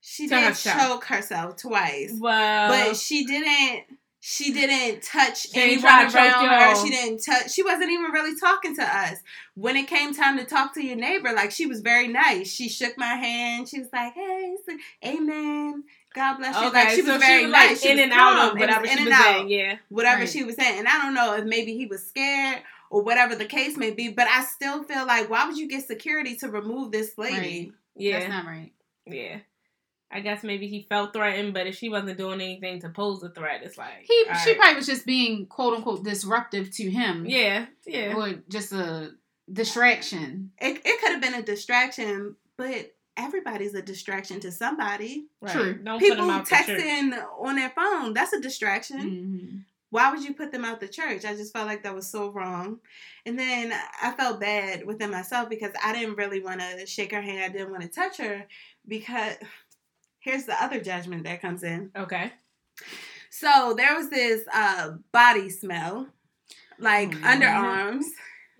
She 0.00 0.26
To 0.28 0.34
did 0.34 0.44
herself. 0.44 0.78
choke 0.80 1.04
herself 1.04 1.56
twice, 1.56 2.12
well, 2.18 2.68
but 2.68 2.96
she 2.96 3.24
didn't. 3.26 3.84
She 4.22 4.52
didn't 4.52 5.02
touch 5.02 5.42
She 5.46 5.52
didn't 5.52 5.82
anyone 5.82 5.82
try 5.90 6.04
to 6.04 6.10
choke 6.10 6.42
around 6.42 6.44
her. 6.60 6.66
y'all. 6.74 6.84
She 6.84 6.90
didn't 6.90 7.24
touch. 7.24 7.50
She 7.52 7.62
wasn't 7.62 7.90
even 7.90 8.10
really 8.10 8.38
talking 8.38 8.76
to 8.76 8.82
us. 8.82 9.16
When 9.54 9.76
it 9.78 9.86
came 9.88 10.14
time 10.14 10.36
to 10.36 10.44
talk 10.44 10.74
to 10.74 10.84
your 10.84 10.96
neighbor, 10.96 11.32
like 11.32 11.50
she 11.50 11.64
was 11.64 11.80
very 11.80 12.06
nice. 12.06 12.52
She 12.52 12.68
shook 12.68 12.98
my 12.98 13.14
hand. 13.14 13.66
She 13.68 13.78
was 13.78 13.88
like, 13.94 14.12
"Hey, 14.12 14.56
so- 14.68 14.76
Amen. 15.08 15.84
God 16.14 16.36
bless 16.36 16.54
you." 16.60 16.66
okay, 16.68 16.84
like 16.84 16.90
she 16.90 17.02
was 17.02 17.12
so 17.12 17.18
very 17.18 17.38
she 17.40 17.44
was 17.46 17.52
nice. 17.52 17.68
like 17.70 17.78
She 17.78 17.88
in 17.88 17.96
was 17.96 18.02
and 18.04 18.12
out 18.12 18.48
of 18.50 18.56
It 18.56 18.60
whatever 18.60 18.84
in 18.84 18.98
she 18.98 19.04
was 19.04 19.12
out 19.14 19.40
in. 19.40 19.48
Yeah. 19.48 19.76
whatever 19.88 20.20
Right. 20.20 20.28
she 20.28 20.44
was 20.44 20.54
saying. 20.56 20.78
And 20.80 20.88
I 20.88 21.00
don't 21.00 21.14
know 21.14 21.34
if 21.36 21.44
maybe 21.46 21.74
he 21.74 21.86
was 21.86 22.06
scared 22.06 22.62
or 22.90 23.02
whatever 23.02 23.34
the 23.36 23.46
case 23.46 23.78
may 23.78 23.90
be, 23.90 24.08
but 24.10 24.26
I 24.28 24.44
still 24.44 24.82
feel 24.82 25.06
like 25.06 25.30
why 25.30 25.46
would 25.46 25.56
you 25.56 25.66
get 25.66 25.86
security 25.86 26.36
to 26.36 26.48
remove 26.48 26.92
this 26.92 27.16
lady? 27.16 27.72
Yeah. 27.96 28.18
That's 28.18 28.30
not 28.30 28.44
right. 28.44 28.72
yeah. 29.06 29.38
I 30.12 30.20
guess 30.20 30.42
maybe 30.42 30.66
he 30.66 30.86
felt 30.88 31.12
threatened, 31.12 31.54
but 31.54 31.66
if 31.68 31.76
she 31.76 31.88
wasn't 31.88 32.18
doing 32.18 32.40
anything 32.40 32.80
to 32.80 32.88
pose 32.88 33.22
a 33.22 33.28
threat, 33.30 33.60
it's 33.62 33.78
like 33.78 34.02
He, 34.02 34.24
she 34.42 34.50
right. 34.50 34.56
probably 34.58 34.76
was 34.76 34.86
just 34.86 35.06
being 35.06 35.46
quote 35.46 35.74
unquote 35.76 36.02
disruptive 36.04 36.70
to 36.72 36.90
him. 36.90 37.26
Yeah. 37.26 37.66
Yeah. 37.86 38.16
Or 38.16 38.34
just 38.48 38.72
a 38.72 39.12
distraction. 39.52 40.50
It, 40.58 40.80
it 40.84 41.00
could 41.00 41.12
have 41.12 41.20
been 41.20 41.34
a 41.34 41.42
distraction, 41.42 42.36
but 42.56 42.94
everybody's 43.16 43.74
a 43.74 43.82
distraction 43.82 44.40
to 44.40 44.50
somebody. 44.52 45.26
Right. 45.40 45.52
True. 45.52 45.74
Don't 45.74 45.98
put 46.00 46.08
People 46.08 46.24
him 46.24 46.30
out 46.30 46.48
the 46.48 46.54
texting 46.56 47.12
on 47.40 47.56
their 47.56 47.70
phone, 47.70 48.12
that's 48.12 48.32
a 48.32 48.40
distraction. 48.40 49.00
hmm 49.00 49.56
Why 49.90 50.10
would 50.12 50.22
you 50.22 50.34
put 50.34 50.52
them 50.52 50.64
out 50.64 50.80
the 50.80 50.88
church? 50.88 51.24
I 51.24 51.34
just 51.36 51.52
felt 51.52 51.66
like 51.66 51.82
that 51.84 51.94
was 51.94 52.06
so 52.08 52.30
wrong. 52.30 52.78
And 53.26 53.38
then 53.38 53.72
I 54.02 54.12
felt 54.12 54.40
bad 54.40 54.86
within 54.86 55.10
myself 55.10 55.48
because 55.48 55.72
I 55.84 55.92
didn't 55.92 56.16
really 56.16 56.40
want 56.42 56.60
to 56.60 56.86
shake 56.86 57.12
her 57.12 57.20
hand. 57.22 57.44
I 57.44 57.48
didn't 57.48 57.70
want 57.70 57.82
to 57.82 57.88
touch 57.88 58.16
her 58.18 58.46
because 58.88 59.34
here's 60.20 60.44
the 60.44 60.62
other 60.62 60.80
judgment 60.80 61.24
that 61.24 61.42
comes 61.42 61.62
in. 61.62 61.90
Okay. 61.96 62.32
So 63.30 63.74
there 63.76 63.94
was 63.96 64.08
this 64.10 64.46
uh, 64.52 64.92
body 65.12 65.50
smell, 65.50 66.06
like 66.78 67.10
Mhm. 67.10 67.22
underarms. 67.22 68.04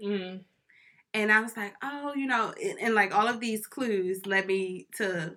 Mm. 0.02 0.44
And 1.12 1.32
I 1.32 1.40
was 1.40 1.56
like, 1.56 1.74
oh, 1.82 2.14
you 2.14 2.26
know, 2.26 2.52
and, 2.62 2.78
and 2.80 2.94
like 2.94 3.14
all 3.14 3.26
of 3.28 3.40
these 3.40 3.66
clues 3.66 4.26
led 4.26 4.46
me 4.46 4.86
to 4.96 5.36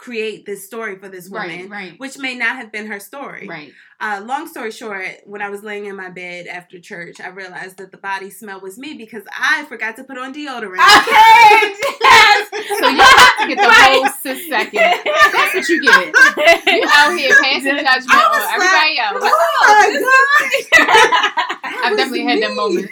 create 0.00 0.46
this 0.46 0.64
story 0.64 0.96
for 0.96 1.10
this 1.10 1.28
woman, 1.28 1.68
Right, 1.68 1.90
right. 1.90 1.94
which 1.98 2.16
may 2.16 2.34
not 2.34 2.56
have 2.56 2.72
been 2.72 2.86
her 2.86 2.98
story. 2.98 3.46
Right. 3.46 3.70
Uh, 4.00 4.22
long 4.24 4.48
story 4.48 4.70
short, 4.70 5.04
when 5.26 5.42
I 5.42 5.50
was 5.50 5.62
laying 5.62 5.84
in 5.84 5.94
my 5.94 6.08
bed 6.08 6.46
after 6.46 6.80
church, 6.80 7.20
I 7.20 7.28
realized 7.28 7.76
that 7.76 7.90
the 7.92 7.98
body 7.98 8.30
smell 8.30 8.58
was 8.62 8.78
me 8.78 8.94
because 8.94 9.24
I 9.38 9.66
forgot 9.66 9.96
to 9.96 10.04
put 10.04 10.16
on 10.16 10.32
deodorant. 10.32 10.80
Okay. 10.80 11.74
yes. 12.00 12.48
So 12.80 12.88
you 12.88 12.96
have 12.98 13.38
to 13.40 13.46
get 13.48 13.58
the 13.58 13.70
whole 13.70 14.08
six 14.22 14.48
seconds. 14.48 15.04
That's 15.04 15.54
what 15.54 15.68
you 15.68 15.82
get. 15.82 16.14
You 16.80 16.86
out 16.88 17.18
here 17.18 17.34
passing 17.42 17.76
judgment 17.76 18.10
on 18.22 18.30
was 18.30 18.48
everybody 18.54 18.98
else. 18.98 19.22
oh 19.22 20.26
my 20.40 20.62
God. 20.78 20.86
I've 21.84 21.96
definitely 21.96 22.24
had 22.24 22.42
that 22.42 22.54
moment. 22.54 22.88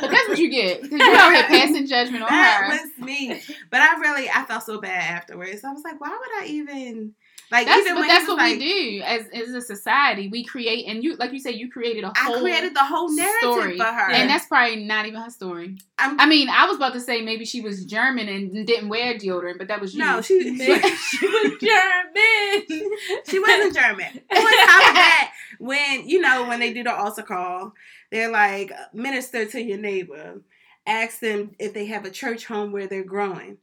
But 0.00 0.10
that's 0.10 0.28
what 0.28 0.38
you 0.38 0.50
get. 0.50 0.82
Because 0.82 0.98
you're 0.98 1.16
out 1.16 1.32
here 1.34 1.44
passing 1.44 1.86
judgment 1.86 2.24
on 2.24 2.30
That 2.30 2.80
her. 2.82 2.88
Was 3.06 3.48
me. 3.48 3.56
But 3.70 3.80
I 3.80 3.98
really, 4.00 4.28
I 4.28 4.44
felt 4.44 4.64
so 4.64 4.80
bad 4.80 5.10
afterwards. 5.10 5.64
I 5.64 5.72
was 5.72 5.82
like, 5.84 6.00
why 6.00 6.10
would 6.10 6.42
I 6.42 6.46
even, 6.48 7.14
like, 7.50 7.66
That's, 7.66 7.86
even 7.86 7.94
but 7.94 8.08
that's 8.08 8.26
what 8.26 8.38
like, 8.38 8.58
we 8.58 8.98
do 8.98 9.02
as, 9.04 9.26
as 9.32 9.48
a 9.50 9.60
society. 9.60 10.28
We 10.28 10.44
create, 10.44 10.86
and 10.88 11.02
you, 11.04 11.16
like 11.16 11.32
you 11.32 11.38
said, 11.38 11.54
you 11.54 11.70
created 11.70 12.04
a 12.04 12.12
whole 12.16 12.40
created 12.40 12.74
the 12.74 12.84
whole 12.84 13.08
narrative 13.14 13.38
story. 13.40 13.78
for 13.78 13.84
her. 13.84 14.10
And 14.10 14.28
that's 14.28 14.46
probably 14.46 14.84
not 14.84 15.06
even 15.06 15.20
her 15.20 15.30
story. 15.30 15.78
I'm, 15.98 16.18
I 16.18 16.26
mean, 16.26 16.48
I 16.48 16.66
was 16.66 16.76
about 16.76 16.92
to 16.94 17.00
say 17.00 17.22
maybe 17.22 17.44
she 17.44 17.60
was 17.60 17.84
German 17.84 18.28
and 18.28 18.66
didn't 18.66 18.88
wear 18.88 19.14
deodorant, 19.14 19.58
but 19.58 19.68
that 19.68 19.80
was 19.80 19.94
you. 19.94 20.00
no, 20.00 20.20
she, 20.20 20.40
she 20.58 21.26
was 21.26 21.52
German. 21.60 22.90
She 23.28 23.38
wasn't 23.38 23.74
German. 23.74 24.12
Top 24.32 24.88
of 24.88 24.94
that, 24.94 25.32
when 25.58 26.08
you 26.08 26.20
know 26.20 26.46
when 26.48 26.60
they 26.60 26.72
do 26.72 26.82
the 26.82 26.94
altar 26.94 27.22
call, 27.22 27.72
they're 28.10 28.30
like 28.30 28.72
minister 28.92 29.44
to 29.46 29.62
your 29.62 29.78
neighbor, 29.78 30.40
ask 30.86 31.20
them 31.20 31.52
if 31.58 31.74
they 31.74 31.86
have 31.86 32.04
a 32.04 32.10
church 32.10 32.46
home 32.46 32.72
where 32.72 32.86
they're 32.86 33.04
growing. 33.04 33.58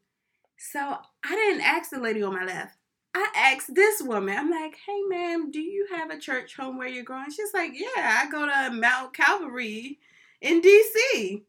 So 0.57 0.79
I 1.23 1.29
didn't 1.35 1.61
ask 1.61 1.89
the 1.89 1.99
lady 1.99 2.21
on 2.23 2.33
my 2.33 2.43
left. 2.45 2.77
I 3.15 3.27
asked 3.35 3.75
this 3.75 4.01
woman. 4.01 4.37
I'm 4.37 4.49
like, 4.49 4.75
"Hey, 4.85 5.01
ma'am, 5.07 5.51
do 5.51 5.59
you 5.59 5.87
have 5.91 6.09
a 6.09 6.17
church 6.19 6.55
home 6.55 6.77
where 6.77 6.87
you're 6.87 7.03
growing?" 7.03 7.29
She's 7.31 7.53
like, 7.53 7.71
"Yeah, 7.73 8.21
I 8.23 8.29
go 8.31 8.45
to 8.45 8.71
Mount 8.75 9.13
Calvary 9.13 9.99
in 10.41 10.61
D.C." 10.61 11.43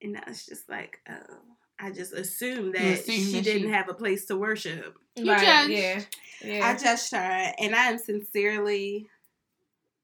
And 0.00 0.16
I 0.16 0.22
was 0.28 0.46
just 0.46 0.68
like, 0.68 1.00
"Oh." 1.08 1.38
I 1.80 1.92
just 1.92 2.12
assumed 2.12 2.74
that 2.74 3.06
You 3.06 3.12
she 3.14 3.32
that 3.34 3.44
didn't 3.44 3.68
she- 3.68 3.72
have 3.72 3.88
a 3.88 3.94
place 3.94 4.24
to 4.26 4.36
worship. 4.36 4.98
You 5.14 5.30
Right, 5.30 5.40
judged. 5.40 5.70
Yeah. 5.70 6.02
Yeah. 6.42 6.66
I 6.68 6.74
judged 6.76 7.12
her, 7.12 7.52
and 7.56 7.72
I 7.72 7.84
am 7.84 7.98
sincerely 7.98 9.08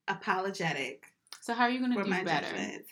apologetic 0.07 1.05
So 1.41 1.53
how 1.55 1.65
are 1.65 1.71
you 1.71 1.81
gonna 1.81 2.03
do 2.03 2.09
my 2.09 2.23
better? 2.23 2.47
judgment. 2.47 2.85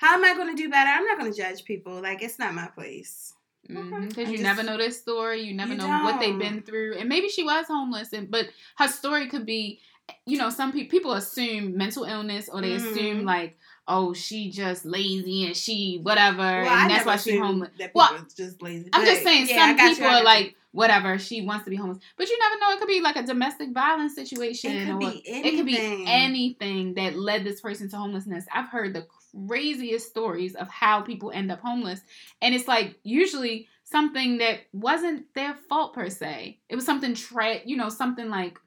How 0.00 0.14
am 0.14 0.24
I 0.24 0.34
going 0.34 0.54
to 0.56 0.60
do 0.62 0.70
better? 0.70 0.88
I'm 0.88 1.04
not 1.04 1.18
going 1.18 1.30
to 1.30 1.36
judge 1.36 1.64
people. 1.64 2.00
Like 2.00 2.22
it's 2.22 2.38
not 2.38 2.54
my 2.54 2.68
place. 2.68 3.34
Because 3.68 3.78
Mm-hmm. 3.84 4.20
you 4.20 4.26
just- 4.38 4.42
never 4.42 4.62
know 4.62 4.78
their 4.78 4.90
story, 4.90 5.42
you 5.42 5.52
never 5.54 5.72
You 5.72 5.78
know 5.78 5.88
what 6.02 6.18
they've 6.18 6.38
been 6.38 6.62
through, 6.62 6.94
and 6.96 7.08
maybe 7.08 7.28
she 7.28 7.44
was 7.44 7.66
homeless, 7.66 8.12
and 8.14 8.30
but 8.30 8.46
her 8.78 8.88
story 8.88 9.28
could 9.28 9.44
be, 9.46 9.80
you 10.26 10.38
know, 10.38 10.48
some 10.50 10.72
people 10.72 10.90
people 10.90 11.12
assume 11.12 11.76
mental 11.76 12.04
illness 12.04 12.48
or 12.48 12.62
they 12.62 12.72
assume 12.72 13.20
Mhm. 13.20 13.24
like, 13.26 13.58
oh, 13.86 14.14
she 14.14 14.50
just 14.50 14.84
lazy 14.86 15.44
and 15.46 15.54
she 15.56 16.00
whatever, 16.02 16.38
Well, 16.38 16.68
I 16.68 16.82
and 16.82 16.90
that's 16.90 17.04
never 17.04 17.10
why 17.10 17.16
she 17.16 17.36
homeless. 17.36 17.70
That 17.78 17.92
Well, 17.94 18.26
just 18.36 18.62
lazy. 18.62 18.88
I'm 18.94 19.04
just 19.04 19.22
saying 19.22 19.46
yeah, 19.48 19.66
some 19.68 19.76
got 19.76 19.90
you, 19.90 19.94
people 19.96 20.10
are 20.10 20.24
like 20.24 20.56
whatever 20.72 21.18
she 21.18 21.42
wants 21.42 21.64
to 21.64 21.70
be 21.70 21.76
homeless, 21.76 21.98
but 22.16 22.28
you 22.28 22.38
never 22.38 22.58
know. 22.60 22.72
It 22.72 22.78
could 22.78 22.88
be 22.88 23.00
like 23.02 23.16
a 23.16 23.22
domestic 23.24 23.70
violence 23.72 24.14
situation, 24.14 24.72
It 24.74 24.84
could 24.86 24.94
or 24.94 24.98
be 24.98 25.22
it 25.26 25.56
could 25.56 25.66
be 25.66 25.76
anything. 25.78 26.06
anything 26.08 26.94
that 26.94 27.14
led 27.16 27.44
this 27.44 27.60
person 27.60 27.88
to 27.90 27.96
homelessness. 27.98 28.46
I've 28.52 28.68
heard 28.70 28.94
the 28.94 29.02
craziest 29.48 30.08
stories 30.08 30.54
of 30.54 30.68
how 30.68 31.00
people 31.02 31.30
end 31.32 31.50
up 31.52 31.60
homeless, 31.60 32.00
and 32.42 32.54
it's 32.54 32.68
like 32.68 32.96
usually 33.02 33.68
something 33.84 34.38
that 34.38 34.60
wasn't 34.72 35.26
their 35.34 35.54
fault 35.68 35.94
per 35.94 36.08
se. 36.08 36.60
It 36.68 36.76
was 36.76 36.84
something 36.86 37.14
tra- 37.14 37.64
you 37.64 37.76
know, 37.76 37.88
something 37.88 38.28
like 38.28 38.58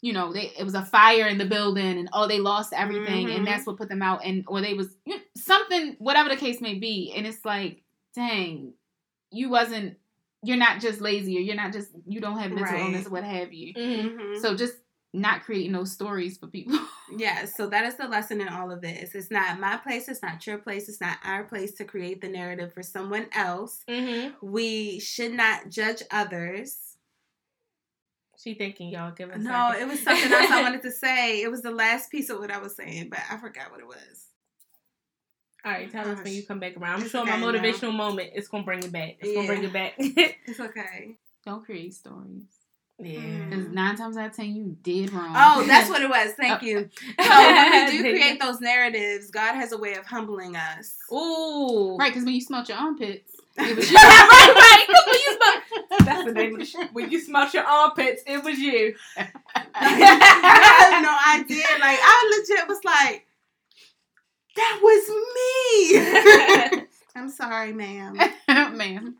you 0.00 0.12
know, 0.12 0.34
they 0.34 0.52
it 0.58 0.64
was 0.64 0.74
a 0.74 0.84
fire 0.84 1.26
in 1.28 1.38
the 1.38 1.46
building 1.46 1.98
and 1.98 2.10
oh 2.12 2.26
they 2.28 2.38
lost 2.38 2.74
everything 2.74 3.28
Mhm. 3.28 3.36
and 3.38 3.46
that's 3.46 3.66
what 3.66 3.78
put 3.78 3.88
them 3.88 4.02
out 4.02 4.20
and 4.22 4.44
or 4.48 4.60
they 4.60 4.74
was 4.74 4.94
you 5.06 5.14
know, 5.16 5.22
something 5.34 5.96
whatever 5.98 6.28
the 6.28 6.36
case 6.36 6.60
may 6.60 6.74
be 6.74 7.10
and 7.16 7.26
it's 7.26 7.42
like 7.42 7.82
dang 8.14 8.74
you 9.30 9.48
wasn't 9.48 9.96
you're 10.42 10.58
not 10.58 10.78
just 10.82 11.00
lazy 11.00 11.38
or 11.38 11.40
you're 11.40 11.56
not 11.56 11.72
just 11.72 11.88
you 12.06 12.20
don't 12.20 12.36
have 12.38 12.50
mental 12.52 12.74
Right. 12.74 12.80
illness 12.82 13.06
or 13.06 13.10
what 13.10 13.24
have 13.24 13.54
you 13.54 13.72
Mhm. 13.72 14.18
Mhm. 14.18 14.40
so 14.42 14.54
just 14.54 14.74
not 15.14 15.44
creating 15.44 15.72
those 15.72 15.92
stories 15.92 16.36
for 16.36 16.48
people 16.48 16.78
Yeah, 17.16 17.44
so 17.44 17.68
that 17.68 17.84
is 17.84 17.94
the 17.96 18.08
lesson 18.08 18.40
in 18.40 18.48
all 18.48 18.72
of 18.72 18.80
this. 18.80 19.14
It's 19.14 19.30
not 19.30 19.60
my 19.60 19.76
place, 19.76 20.08
it's 20.08 20.22
not 20.22 20.44
your 20.46 20.58
place, 20.58 20.88
it's 20.88 21.00
not 21.00 21.18
our 21.24 21.44
place 21.44 21.72
to 21.74 21.84
create 21.84 22.20
the 22.20 22.28
narrative 22.28 22.72
for 22.72 22.82
someone 22.82 23.26
else. 23.32 23.84
Mhm. 23.88 24.34
We 24.42 24.98
should 25.00 25.32
not 25.32 25.68
judge 25.68 26.02
others. 26.10 26.96
She 28.42 28.54
thinking 28.54 28.88
y'all 28.90 29.12
give 29.12 29.30
us. 29.30 29.38
No, 29.40 29.72
it 29.78 29.86
was 29.86 30.02
something 30.02 30.32
else 30.32 30.50
I 30.50 30.62
wanted 30.62 30.82
to 30.82 30.90
say. 31.04 31.42
It 31.42 31.50
was 31.50 31.62
the 31.62 31.70
last 31.70 32.10
piece 32.10 32.30
of 32.30 32.38
what 32.40 32.50
I 32.50 32.58
was 32.58 32.74
saying, 32.74 33.08
but 33.10 33.20
I 33.30 33.36
forgot 33.36 33.70
what 33.70 33.80
it 33.80 33.86
was. 33.86 34.26
All 35.64 35.72
right, 35.72 35.90
tell 35.90 36.08
us 36.08 36.22
when 36.22 36.32
you 36.34 36.42
come 36.42 36.58
back 36.58 36.76
around. 36.76 36.96
I'm 36.96 37.02
It's 37.02 37.10
sure 37.10 37.24
my 37.24 37.32
okay 37.34 37.40
now. 37.40 37.46
motivational 37.52 37.94
moment 37.94 38.30
is 38.34 38.48
gonna 38.48 38.64
bring 38.64 38.82
it 38.82 38.92
back. 38.92 39.16
It's 39.20 39.34
gonna 39.34 39.46
bring 39.46 39.64
it 39.64 39.72
back. 39.72 39.94
It's 39.98 40.60
okay. 40.60 41.16
Don't 41.46 41.64
create 41.64 41.94
stories. 41.94 42.44
Yeah. 42.98 43.44
Because 43.48 43.68
nine 43.68 43.96
times 43.96 44.16
out 44.16 44.26
of 44.30 44.36
ten, 44.36 44.54
you 44.54 44.76
did 44.82 45.12
wrong. 45.12 45.32
Oh, 45.36 45.64
that's 45.66 45.88
what 45.90 46.02
it 46.02 46.08
was. 46.08 46.32
Thank 46.34 46.62
Oh. 46.62 46.66
you. 46.66 46.88
So 47.22 47.28
when 47.28 47.86
we 47.86 47.98
do 47.98 48.02
create 48.12 48.40
those 48.40 48.60
narratives, 48.60 49.30
God 49.30 49.54
has 49.54 49.72
a 49.72 49.78
way 49.78 49.94
of 49.94 50.06
humbling 50.06 50.56
us. 50.56 50.94
Ooh. 51.12 51.96
right. 51.98 52.10
Because 52.12 52.24
when 52.26 52.34
you 52.34 52.40
smelt 52.40 52.68
your 52.68 52.78
armpits, 52.78 53.30
it 53.56 53.76
was 53.76 53.90
you. 53.90 53.96
right, 53.96 54.54
right. 54.54 54.86
When 54.88 55.14
you 55.14 55.38
smell, 55.38 56.06
that's 56.06 56.24
the 56.24 56.32
name 56.32 56.52
of 56.54 56.58
the 56.60 56.64
show. 56.66 56.84
When 56.92 57.10
you 57.10 57.20
smelt 57.20 57.54
your 57.54 57.64
armpits, 57.64 58.22
it 58.26 58.42
was 58.42 58.58
you. 58.58 58.94
I 59.16 59.22
had 59.74 61.00
no 61.02 61.40
idea. 61.40 61.64
Like 61.80 61.98
I 62.02 62.38
legit 62.38 62.68
was 62.68 62.84
like, 62.84 63.26
that 64.56 64.80
was 64.82 65.08
me. 65.36 66.86
I'm 67.16 67.28
sorry, 67.28 67.72
ma'am. 67.72 68.16
All 68.48 68.70
ma'am. 68.70 69.16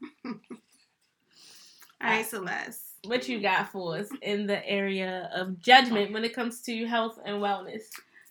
right, 2.02 2.26
Celeste. 2.26 2.80
What 3.06 3.28
you 3.28 3.40
got 3.40 3.70
for 3.70 3.98
us 3.98 4.08
in 4.22 4.46
the 4.46 4.66
area 4.68 5.30
of 5.34 5.58
judgment 5.60 6.12
when 6.12 6.24
it 6.24 6.34
comes 6.34 6.60
to 6.62 6.86
health 6.86 7.18
and 7.24 7.36
wellness? 7.36 7.82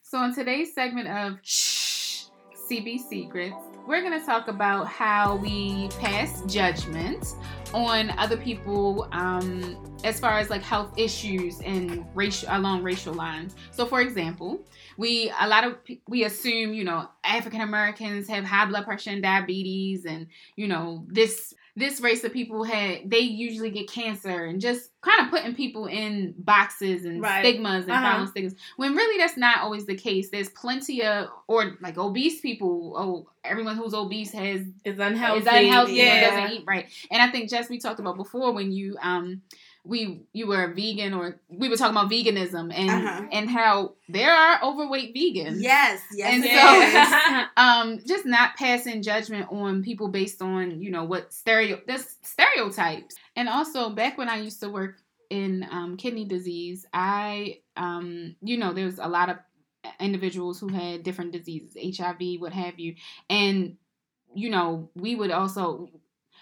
So 0.02 0.24
in 0.24 0.34
today's 0.34 0.74
segment 0.74 1.08
of 1.08 1.40
Shh 1.42 2.26
CB 2.70 3.00
Secrets, 3.10 3.56
we're 3.86 4.02
going 4.02 4.18
to 4.18 4.26
talk 4.26 4.48
about 4.48 4.88
how 4.88 5.36
we 5.36 5.90
pass 6.00 6.42
judgment 6.46 7.36
on 7.74 8.12
other 8.12 8.38
people 8.38 9.08
um, 9.12 9.78
as 10.04 10.20
far 10.20 10.38
as 10.38 10.50
like 10.50 10.62
health 10.62 10.94
issues 10.98 11.60
and 11.62 12.06
racial 12.14 12.50
along 12.52 12.84
racial 12.84 13.14
lines. 13.14 13.56
So 13.72 13.86
for 13.86 14.02
example, 14.02 14.62
we 14.98 15.32
a 15.42 15.48
lot 15.48 15.66
of 15.66 15.78
we 16.08 16.24
assume 16.24 16.74
you 16.74 16.84
know 16.84 17.10
African 17.24 17.62
Americans 17.62 18.28
have 18.30 18.44
high 18.46 18.66
blood 18.66 18.86
pressure 18.86 19.10
and 19.10 19.22
diabetes, 19.22 20.06
and 20.06 20.28
you 20.56 20.68
know 20.68 21.06
this 21.08 21.54
this 21.76 22.00
race 22.02 22.24
of 22.24 22.32
people 22.32 22.64
had 22.64 23.10
they 23.10 23.20
usually 23.20 23.72
get 23.72 23.90
cancer 23.90 24.46
and 24.46 24.62
just 24.62 24.92
kind 25.02 25.22
of 25.26 25.30
putting 25.32 25.56
people 25.56 25.88
in 25.88 26.34
boxes 26.38 27.04
and 27.06 27.22
Right. 27.22 27.40
stigmas 27.44 27.86
and 27.88 27.94
Uh-huh. 27.94 28.26
stigmas 28.28 28.54
when 28.78 28.96
really 28.96 29.18
that's 29.18 29.38
not 29.38 29.58
always 29.60 29.86
the 29.88 29.96
case 29.96 30.30
there's 30.30 30.50
plenty 30.50 31.04
of 31.04 31.30
or 31.48 31.76
like 31.82 31.98
obese 31.98 32.42
people 32.42 32.94
oh 32.96 33.30
everyone 33.44 33.76
who's 33.76 33.94
obese 33.94 34.32
has 34.32 34.62
It's 34.86 35.00
unhealthy. 35.00 35.42
is 35.42 35.48
unhealthy 35.48 35.94
Yeah. 35.94 36.14
and 36.14 36.22
doesn't 36.22 36.52
eat 36.58 36.64
right. 36.68 36.86
And 37.12 37.22
I 37.22 37.30
think 37.32 37.50
Jess, 37.50 37.70
we 37.70 37.80
talked 37.80 38.00
about 38.00 38.18
before 38.18 38.54
when 38.54 38.72
you 38.72 38.96
um 39.02 39.42
we 39.86 40.22
you 40.32 40.48
were 40.48 40.64
a 40.64 40.74
vegan 40.74 41.14
or 41.14 41.42
we 41.50 41.68
were 41.68 41.76
talking 41.76 41.96
about 41.96 42.10
veganism 42.10 42.72
and 42.74 42.90
Uh-huh. 42.90 43.28
and 43.32 43.50
how 43.50 43.96
there 44.08 44.32
are 44.34 44.64
overweight 44.64 45.14
vegans. 45.14 45.58
Yes, 45.62 46.02
yes, 46.16 46.34
And 46.34 46.44
yes. 46.44 47.12
so 47.18 47.46
um 47.62 48.00
just 48.08 48.26
not 48.26 48.56
passing 48.56 49.02
judgment 49.02 49.48
on 49.52 49.84
people 49.84 50.08
based 50.08 50.42
on, 50.42 50.82
you 50.82 50.90
know, 50.90 51.04
what 51.04 51.34
stereo 51.34 51.80
this 51.86 52.18
stereotypes. 52.22 53.16
And 53.36 53.50
also 53.50 53.90
back 53.90 54.18
when 54.18 54.30
I 54.30 54.38
used 54.38 54.62
to 54.62 54.70
work 54.70 54.96
in 55.30 55.66
um, 55.72 55.98
kidney 55.98 56.26
disease, 56.26 56.86
I 56.94 57.60
um 57.76 58.36
you 58.42 58.58
know, 58.58 58.72
there's 58.74 59.00
a 59.00 59.08
lot 59.08 59.30
of 59.30 59.38
individuals 60.00 60.60
who 60.62 60.70
had 60.70 61.04
different 61.04 61.34
diseases, 61.34 61.76
HIV, 61.98 62.40
what 62.40 62.54
have 62.54 62.80
you. 62.80 62.96
And 63.30 63.76
you 64.36 64.50
know, 64.50 64.90
we 64.96 65.14
would 65.16 65.30
also 65.32 65.90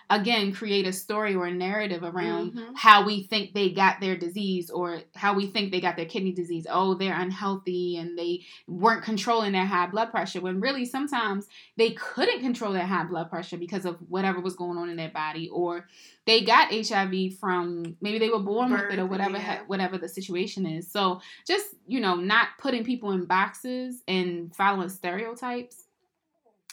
again 0.10 0.51
create 0.53 0.86
a 0.88 0.91
story 0.93 1.36
or 1.36 1.46
a 1.46 1.53
narrative 1.53 2.03
around 2.03 2.53
Mhm. 2.53 2.72
how 2.75 3.05
we 3.05 3.24
think 3.24 3.53
they 3.53 3.70
got 3.70 4.00
their 4.01 4.17
disease 4.17 4.70
or 4.70 5.01
how 5.15 5.34
we 5.34 5.48
think 5.48 5.72
they 5.72 5.79
got 5.81 5.96
their 5.96 6.05
kidney 6.05 6.31
disease. 6.31 6.65
Oh, 6.70 6.93
they're 6.96 7.17
unhealthy 7.20 7.98
and 7.98 8.17
they 8.17 8.41
weren't 8.67 9.03
controlling 9.03 9.51
their 9.53 9.65
high 9.65 9.88
blood 9.88 10.12
pressure 10.12 10.41
when 10.41 10.60
really 10.60 10.86
sometimes 10.86 11.48
they 11.77 11.91
couldn't 11.91 12.41
control 12.41 12.74
their 12.74 12.86
high 12.86 13.03
blood 13.05 13.29
pressure 13.29 13.58
because 13.58 13.86
of 13.86 13.98
whatever 14.10 14.39
was 14.39 14.55
going 14.55 14.77
on 14.77 14.89
in 14.89 14.98
their 14.98 15.10
body 15.10 15.50
or 15.50 15.88
they 16.25 16.41
got 16.41 16.72
HIV 16.72 17.36
from 17.39 17.96
maybe 18.01 18.20
they 18.20 18.29
were 18.29 18.39
born 18.39 18.72
with 18.72 18.92
it 18.92 19.00
or 19.00 19.05
whatever 19.05 19.37
yeah. 19.37 19.40
ha- 19.57 19.64
whatever 19.68 19.98
the 19.98 20.07
situation 20.09 20.66
is. 20.66 20.92
So 20.92 21.22
just, 21.48 21.68
you 21.87 22.00
know, 22.00 22.16
not 22.16 22.50
putting 22.59 22.83
people 22.83 23.11
in 23.11 23.25
boxes 23.25 24.03
and 24.07 24.55
following 24.55 24.90
stereotypes 24.90 25.85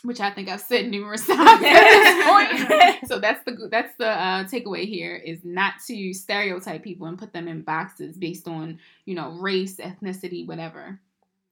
which 0.02 0.20
I 0.20 0.30
think 0.30 0.48
I've 0.48 0.60
said 0.60 0.88
numerous 0.88 1.26
times 1.26 1.62
at 1.64 1.70
this 1.70 2.26
point. 2.26 2.98
so 3.08 3.18
that's 3.18 3.44
the 3.44 3.68
that's 3.70 3.94
the 3.96 4.08
uh, 4.08 4.44
takeaway 4.44 4.84
here 4.84 5.16
is 5.16 5.40
not 5.44 5.74
to 5.86 6.14
stereotype 6.14 6.82
people 6.82 7.06
and 7.06 7.18
put 7.18 7.32
them 7.32 7.48
in 7.48 7.62
boxes 7.62 8.16
based 8.16 8.48
on 8.48 8.78
you 9.04 9.14
know 9.14 9.30
race, 9.32 9.76
ethnicity, 9.76 10.46
whatever. 10.46 11.00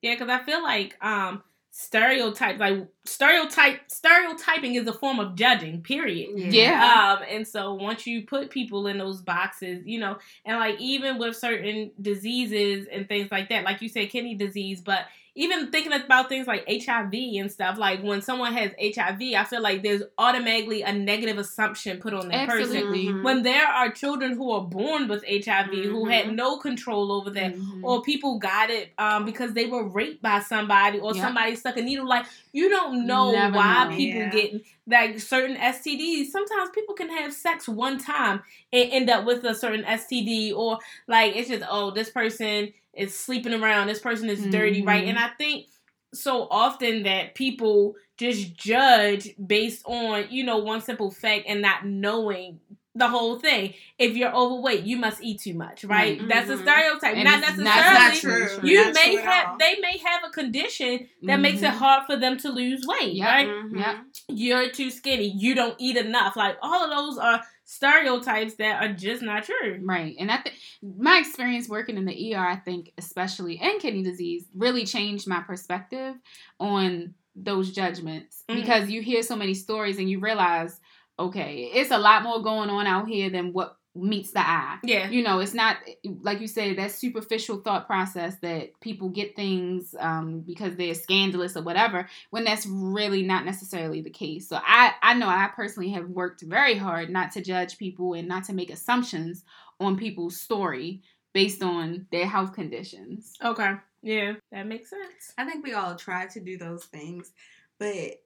Yeah, 0.02 0.14
because 0.14 0.28
I 0.28 0.44
feel 0.44 0.62
like 0.62 0.96
um 1.04 1.42
stereotype 1.78 2.58
like 2.58 2.88
stereotype 3.04 3.80
stereotyping 3.88 4.76
is 4.76 4.86
a 4.86 4.92
form 4.94 5.20
of 5.20 5.34
judging, 5.34 5.82
period. 5.82 6.30
Yeah. 6.38 7.18
Um, 7.18 7.24
and 7.28 7.46
so 7.46 7.74
once 7.74 8.06
you 8.06 8.24
put 8.24 8.50
people 8.50 8.86
in 8.86 8.96
those 8.96 9.20
boxes, 9.20 9.82
you 9.84 10.00
know, 10.00 10.16
and 10.46 10.58
like 10.58 10.80
even 10.80 11.18
with 11.18 11.36
certain 11.36 11.90
diseases 12.00 12.86
and 12.90 13.06
things 13.06 13.30
like 13.30 13.50
that, 13.50 13.64
like 13.64 13.82
you 13.82 13.90
said, 13.90 14.08
kidney 14.08 14.34
disease, 14.34 14.80
but 14.80 15.00
even 15.38 15.70
thinking 15.70 15.92
about 15.92 16.28
things 16.30 16.46
like 16.46 16.64
HIV 16.66 17.12
and 17.12 17.52
stuff, 17.52 17.76
like 17.78 18.02
when 18.02 18.22
someone 18.22 18.54
has 18.54 18.70
HIV, 18.80 19.20
I 19.36 19.44
feel 19.44 19.60
like 19.60 19.82
there's 19.82 20.02
automatically 20.16 20.80
a 20.82 20.92
negative 20.92 21.36
assumption 21.36 21.98
put 21.98 22.14
on 22.14 22.28
that 22.28 22.48
person. 22.48 22.62
Absolutely. 22.76 23.04
Mhm. 23.08 23.22
When 23.22 23.42
there 23.42 23.66
are 23.66 23.90
children 23.90 24.32
who 24.32 24.50
are 24.50 24.62
born 24.62 25.08
with 25.08 25.22
HIV 25.28 25.84
who 25.84 26.06
had 26.06 26.34
no 26.34 26.56
control 26.56 27.12
over 27.12 27.28
that, 27.30 27.54
Mhm. 27.54 27.80
or 27.84 28.02
people 28.02 28.38
got 28.38 28.70
it 28.70 28.92
um, 28.98 29.26
because 29.26 29.52
they 29.52 29.66
were 29.66 29.84
raped 29.86 30.22
by 30.22 30.40
somebody 30.40 30.98
or 30.98 31.14
Yep. 31.14 31.22
somebody 31.24 31.54
stuck 31.54 31.76
a 31.76 31.82
needle. 31.82 32.08
Like 32.08 32.24
you 32.52 32.70
don't 32.70 33.06
know 33.06 33.32
Never 33.32 33.56
why 33.56 33.84
know. 33.90 33.96
people 33.96 34.20
Yeah. 34.22 34.30
get 34.30 34.62
like 34.88 35.18
certain 35.20 35.56
STDs. 35.56 36.26
Sometimes 36.30 36.70
people 36.74 36.94
can 36.94 37.08
have 37.10 37.32
sex 37.32 37.68
one 37.68 37.98
time 37.98 38.42
and 38.72 38.92
end 38.92 39.10
up 39.10 39.24
with 39.24 39.44
a 39.44 39.54
certain 39.54 39.84
STD, 39.84 40.54
or 40.54 40.78
like 41.08 41.34
it's 41.36 41.48
just 41.48 41.64
oh 41.68 41.90
this 41.90 42.10
person 42.10 42.72
is 42.94 43.14
sleeping 43.16 43.54
around, 43.54 43.88
this 43.88 44.00
person 44.00 44.30
is 44.30 44.46
dirty, 44.46 44.82
right? 44.82 45.04
Mhm. 45.04 45.10
And 45.10 45.18
I 45.18 45.28
think 45.38 45.66
so 46.14 46.46
often 46.50 47.02
that 47.02 47.34
people 47.34 47.94
just 48.16 48.54
judge 48.54 49.34
based 49.44 49.82
on 49.84 50.26
you 50.30 50.44
know 50.44 50.58
one 50.58 50.80
simple 50.80 51.10
fact 51.10 51.44
and 51.46 51.60
not 51.60 51.84
knowing 51.84 52.60
the 52.96 53.08
whole 53.08 53.38
thing. 53.38 53.74
If 53.98 54.16
you're 54.16 54.34
overweight, 54.34 54.84
you 54.84 54.96
must 54.96 55.22
eat 55.22 55.40
too 55.40 55.54
much, 55.54 55.84
right? 55.84 56.18
Right. 56.18 56.28
That's 56.28 56.50
a 56.50 56.56
Mhm. 56.56 56.62
stereotype. 56.62 57.14
And 57.16 57.24
not 57.24 57.40
necessarily. 57.40 57.64
That's 57.64 58.24
not 58.24 58.32
true. 58.60 58.68
You 58.68 58.84
Not 58.84 58.94
may 58.94 59.12
true 59.14 59.22
have 59.22 59.58
they 59.58 59.78
may 59.80 59.98
have 59.98 60.24
a 60.24 60.30
condition 60.30 61.08
that 61.22 61.36
makes 61.40 61.62
it 61.62 61.66
Mhm. 61.72 61.76
hard 61.78 62.06
for 62.06 62.16
them 62.16 62.36
to 62.38 62.48
lose 62.50 62.84
weight, 62.86 63.12
Yep. 63.14 63.28
right? 63.28 63.46
Mhm. 63.48 63.78
Yep. 63.78 63.96
You're 64.28 64.70
too 64.70 64.90
skinny. 64.90 65.28
You 65.36 65.54
don't 65.54 65.76
eat 65.78 65.96
enough. 65.96 66.36
Like 66.36 66.56
all 66.62 66.84
of 66.84 66.90
those 66.90 67.18
are 67.18 67.42
stereotypes 67.64 68.54
that 68.54 68.82
are 68.82 68.92
just 68.92 69.22
not 69.22 69.44
true. 69.44 69.78
Right. 69.82 70.14
And 70.18 70.30
I 70.30 70.38
think 70.38 70.56
my 70.82 71.18
experience 71.18 71.68
working 71.68 71.96
in 71.96 72.04
the 72.04 72.32
ER, 72.34 72.46
I 72.46 72.56
think, 72.56 72.92
especially 72.98 73.60
in 73.60 73.78
kidney 73.78 74.02
disease, 74.02 74.46
really 74.54 74.84
changed 74.86 75.26
my 75.28 75.40
perspective 75.40 76.14
on 76.58 77.14
those 77.34 77.70
judgments 77.72 78.44
because 78.48 78.88
you 78.90 79.02
hear 79.02 79.22
so 79.22 79.36
many 79.36 79.52
stories 79.52 79.98
and 79.98 80.08
you 80.08 80.18
realize, 80.20 80.80
okay, 81.18 81.70
it's 81.74 81.90
a 81.90 81.98
lot 81.98 82.22
more 82.22 82.42
going 82.42 82.70
on 82.70 82.86
out 82.86 83.08
here 83.08 83.30
than 83.30 83.52
what 83.52 83.76
meets 83.94 84.32
the 84.32 84.40
eye. 84.40 84.78
Yeah. 84.82 85.08
You 85.08 85.22
know, 85.22 85.40
it's 85.40 85.54
not 85.54 85.78
like 86.20 86.40
you 86.40 86.46
said 86.46 86.76
that 86.76 86.92
superficial 86.92 87.60
thought 87.60 87.86
process 87.86 88.36
that 88.42 88.78
people 88.80 89.08
get 89.08 89.34
things 89.34 89.94
um, 89.98 90.40
because 90.40 90.76
they're 90.76 90.94
scandalous 90.94 91.56
or 91.56 91.62
whatever, 91.62 92.06
when 92.30 92.44
that's 92.44 92.66
really 92.66 93.22
not 93.22 93.46
necessarily 93.46 94.02
the 94.02 94.10
case. 94.10 94.48
So 94.48 94.60
I, 94.62 94.92
I 95.02 95.14
know 95.14 95.28
I 95.28 95.48
personally 95.54 95.90
have 95.90 96.10
worked 96.10 96.42
very 96.42 96.76
hard 96.76 97.08
not 97.08 97.32
to 97.32 97.40
judge 97.40 97.78
people 97.78 98.12
and 98.12 98.28
not 98.28 98.44
to 98.44 98.52
make 98.52 98.70
assumptions 98.70 99.44
on 99.80 99.96
people's 99.96 100.38
story 100.38 101.00
based 101.32 101.62
on 101.62 102.06
their 102.12 102.26
health 102.26 102.52
conditions. 102.52 103.32
Okay. 103.42 103.72
Yeah, 104.02 104.34
that 104.52 104.66
makes 104.66 104.90
sense. 104.90 105.32
I 105.36 105.44
think 105.44 105.64
we 105.64 105.72
all 105.72 105.96
try 105.96 106.26
to 106.26 106.40
do 106.40 106.58
those 106.58 106.84
things, 106.84 107.32
but 107.78 108.20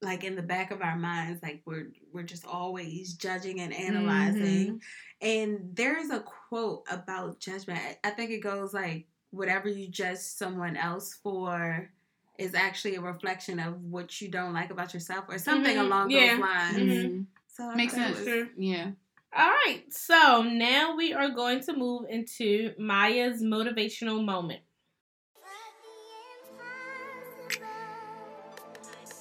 like 0.00 0.22
in 0.24 0.36
the 0.36 0.42
back 0.42 0.70
of 0.70 0.80
our 0.82 0.96
minds, 0.96 1.42
like 1.42 1.62
we're 1.64 1.88
we're 2.12 2.22
just 2.22 2.46
always 2.46 3.14
judging 3.14 3.60
and 3.60 3.72
analyzing. 3.72 4.80
And 5.20 5.70
there 5.74 5.98
is 5.98 6.10
a 6.10 6.20
quote 6.20 6.84
about 6.90 7.40
judgment. 7.40 7.80
I- 7.80 7.98
I 8.08 8.10
think 8.10 8.30
it 8.30 8.38
goes 8.40 8.72
like, 8.72 9.08
"Whatever 9.30 9.68
you 9.68 9.88
judge 9.88 10.18
someone 10.18 10.76
else 10.76 11.14
for." 11.22 11.90
Is 12.38 12.54
actually 12.54 12.94
a 12.94 13.00
reflection 13.00 13.58
of 13.58 13.82
what 13.82 14.20
you 14.20 14.28
don't 14.28 14.52
like 14.52 14.70
about 14.70 14.94
yourself, 14.94 15.24
or 15.28 15.38
something 15.38 15.76
Mhm. 15.76 15.80
along 15.80 16.10
Yeah. 16.12 16.30
those 16.34 16.38
lines. 16.40 16.76
Mhm. 16.78 17.26
So 17.48 17.64
I 17.68 17.74
Makes 17.74 17.94
sense. 17.94 18.16
was- 18.16 18.24
Sure. 18.28 18.48
Yeah. 18.56 18.92
All 19.36 19.50
right. 19.50 19.82
So 19.92 20.42
now 20.44 20.94
we 20.94 21.12
are 21.12 21.30
going 21.30 21.58
to 21.62 21.72
move 21.76 22.06
into 22.08 22.74
Maya's 22.78 23.42
motivational 23.42 24.24
moment. 24.24 24.60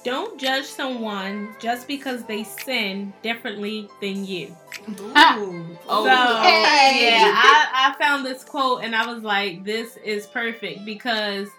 Don't 0.07 0.39
judge 0.39 0.63
someone 0.63 1.53
just 1.59 1.85
because 1.85 2.23
they 2.23 2.45
sin 2.45 3.11
differently 3.23 3.89
than 3.99 4.23
you. 4.23 4.55
Ooh. 5.01 5.77
Oh, 5.85 6.05
so 6.05 6.39
okay. 6.39 7.09
yeah, 7.11 7.29
I, 7.35 7.89
I 7.89 7.95
found 8.01 8.25
this 8.25 8.45
quote 8.45 8.85
and 8.85 8.95
I 8.95 9.05
was 9.05 9.21
like, 9.21 9.65
this 9.65 9.97
is 9.97 10.25
perfect 10.25 10.85
because 10.85 11.49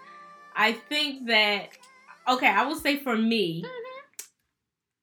I 0.55 0.71
think 0.71 1.27
that 1.27 1.67
okay, 2.27 2.47
I 2.47 2.65
will 2.65 2.77
say 2.77 2.97
for 2.97 3.15
me, 3.15 3.63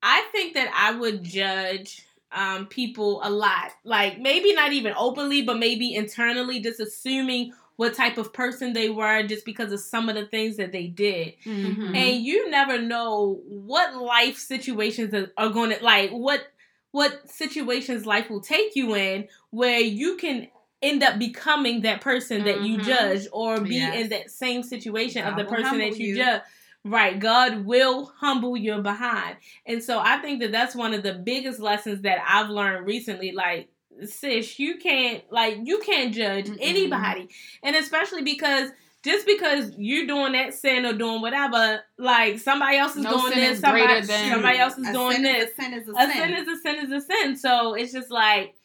I 0.03 0.27
think 0.33 0.53
that 0.55 0.69
I 0.75 0.99
would 0.99 1.23
judge 1.23 2.05
um, 2.33 2.65
people 2.65 3.21
a 3.23 3.29
lot. 3.29 3.71
Like 3.85 4.19
maybe 4.19 4.55
not 4.55 4.73
even 4.73 4.93
openly, 4.97 5.43
but 5.43 5.57
maybe 5.57 5.95
internally, 5.95 6.59
just 6.59 6.81
assuming 6.81 7.53
what 7.77 7.93
type 7.93 8.17
of 8.17 8.33
person 8.33 8.73
they 8.73 8.89
were 8.89 9.23
just 9.23 9.45
because 9.45 9.71
of 9.71 9.79
some 9.79 10.09
of 10.09 10.15
the 10.15 10.25
things 10.25 10.57
that 10.57 10.71
they 10.71 10.87
did. 10.87 11.33
Mhm. 11.45 11.95
And 11.95 12.23
you 12.25 12.49
never 12.49 12.79
know 12.79 13.39
what 13.47 13.95
life 13.95 14.37
situations 14.37 15.13
are, 15.37 15.49
going 15.49 15.69
to 15.75 15.81
like 15.83 16.09
what 16.11 16.47
what 16.91 17.29
situations 17.29 18.05
life 18.05 18.29
will 18.29 18.41
take 18.41 18.75
you 18.75 18.95
in 18.95 19.27
where 19.51 19.79
you 19.79 20.17
can 20.17 20.47
end 20.81 21.03
up 21.03 21.19
becoming 21.19 21.81
that 21.81 22.01
person 22.01 22.43
that 22.45 22.61
you 22.61 22.77
Mhm. 22.77 22.83
judge 22.85 23.27
or 23.31 23.59
be 23.59 23.75
Yes. 23.75 23.95
in 24.03 24.09
that 24.09 24.31
same 24.31 24.63
situation 24.63 25.23
of 25.25 25.35
the 25.35 25.43
person 25.45 25.77
that 25.79 25.97
you 25.99 26.07
you. 26.07 26.15
judge. 26.15 26.41
Right, 26.83 27.19
God 27.19 27.65
will 27.65 28.05
humble 28.05 28.55
your 28.55 28.81
behind. 28.81 29.35
And 29.65 29.83
so 29.83 29.99
I 29.99 30.17
think 30.17 30.39
that 30.41 30.51
that's 30.53 30.73
one 30.75 30.93
of 30.93 31.03
the 31.03 31.13
biggest 31.13 31.59
lessons 31.59 32.01
that 32.03 32.19
I've 32.25 32.49
learned 32.49 32.85
recently 32.87 33.31
like 33.33 33.67
sis, 34.05 34.59
you 34.59 34.77
can't 34.77 35.23
like 35.31 35.57
you 35.63 35.79
can't 35.79 36.13
judge 36.13 36.45
Mm-mm. 36.47 36.57
anybody. 36.61 37.29
And 37.63 37.75
especially 37.75 38.23
because 38.23 38.69
just 39.03 39.25
because 39.25 39.71
you're 39.77 40.07
doing 40.07 40.33
that 40.33 40.53
sin 40.53 40.85
or 40.85 40.91
doing 40.93 41.21
whatever, 41.21 41.79
like 41.97 42.39
somebody 42.39 42.77
else 42.77 42.95
is 42.95 43.03
No 43.03 43.19
doing 43.19 43.35
this, 43.35 43.55
is 43.57 43.61
somebody, 43.61 44.03
somebody 44.03 44.57
else 44.57 44.77
is 44.77 44.89
doing 44.89 45.21
this. 45.21 45.49
Is 45.51 45.53
a 45.57 45.61
sin 45.61 45.73
is 45.73 45.87
a, 45.87 45.91
A 45.91 45.95
sin. 45.95 46.11
sin 46.11 46.33
is 46.33 46.47
a 46.47 46.57
sin 46.61 46.75
is 46.85 46.91
a 46.91 47.01
sin. 47.01 47.37
So 47.37 47.73
it's 47.75 47.93
just 47.93 48.11
like, 48.11 48.55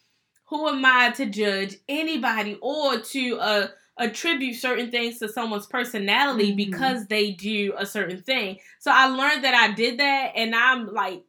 who 0.49 0.69
am 0.69 0.85
I 0.85 1.11
to 1.13 1.27
judge 1.27 1.77
anybody 1.89 2.59
or 2.61 2.99
to 2.99 3.39
uh, 3.39 3.69
attribute 3.99 4.57
certain 4.57 4.91
things 4.91 5.19
to 5.21 5.29
someone's 5.29 5.67
personality 5.67 6.53
Mhm. 6.53 6.57
because 6.57 7.07
they 7.07 7.33
do 7.33 7.75
a 7.79 7.87
certain 7.87 8.23
thing? 8.23 8.59
So 8.81 8.91
I 8.93 9.07
learned 9.07 9.45
that 9.45 9.55
I 9.55 9.73
did 9.75 9.99
that, 10.01 10.33
and 10.35 10.55
I'm 10.57 10.93
like 10.93 11.23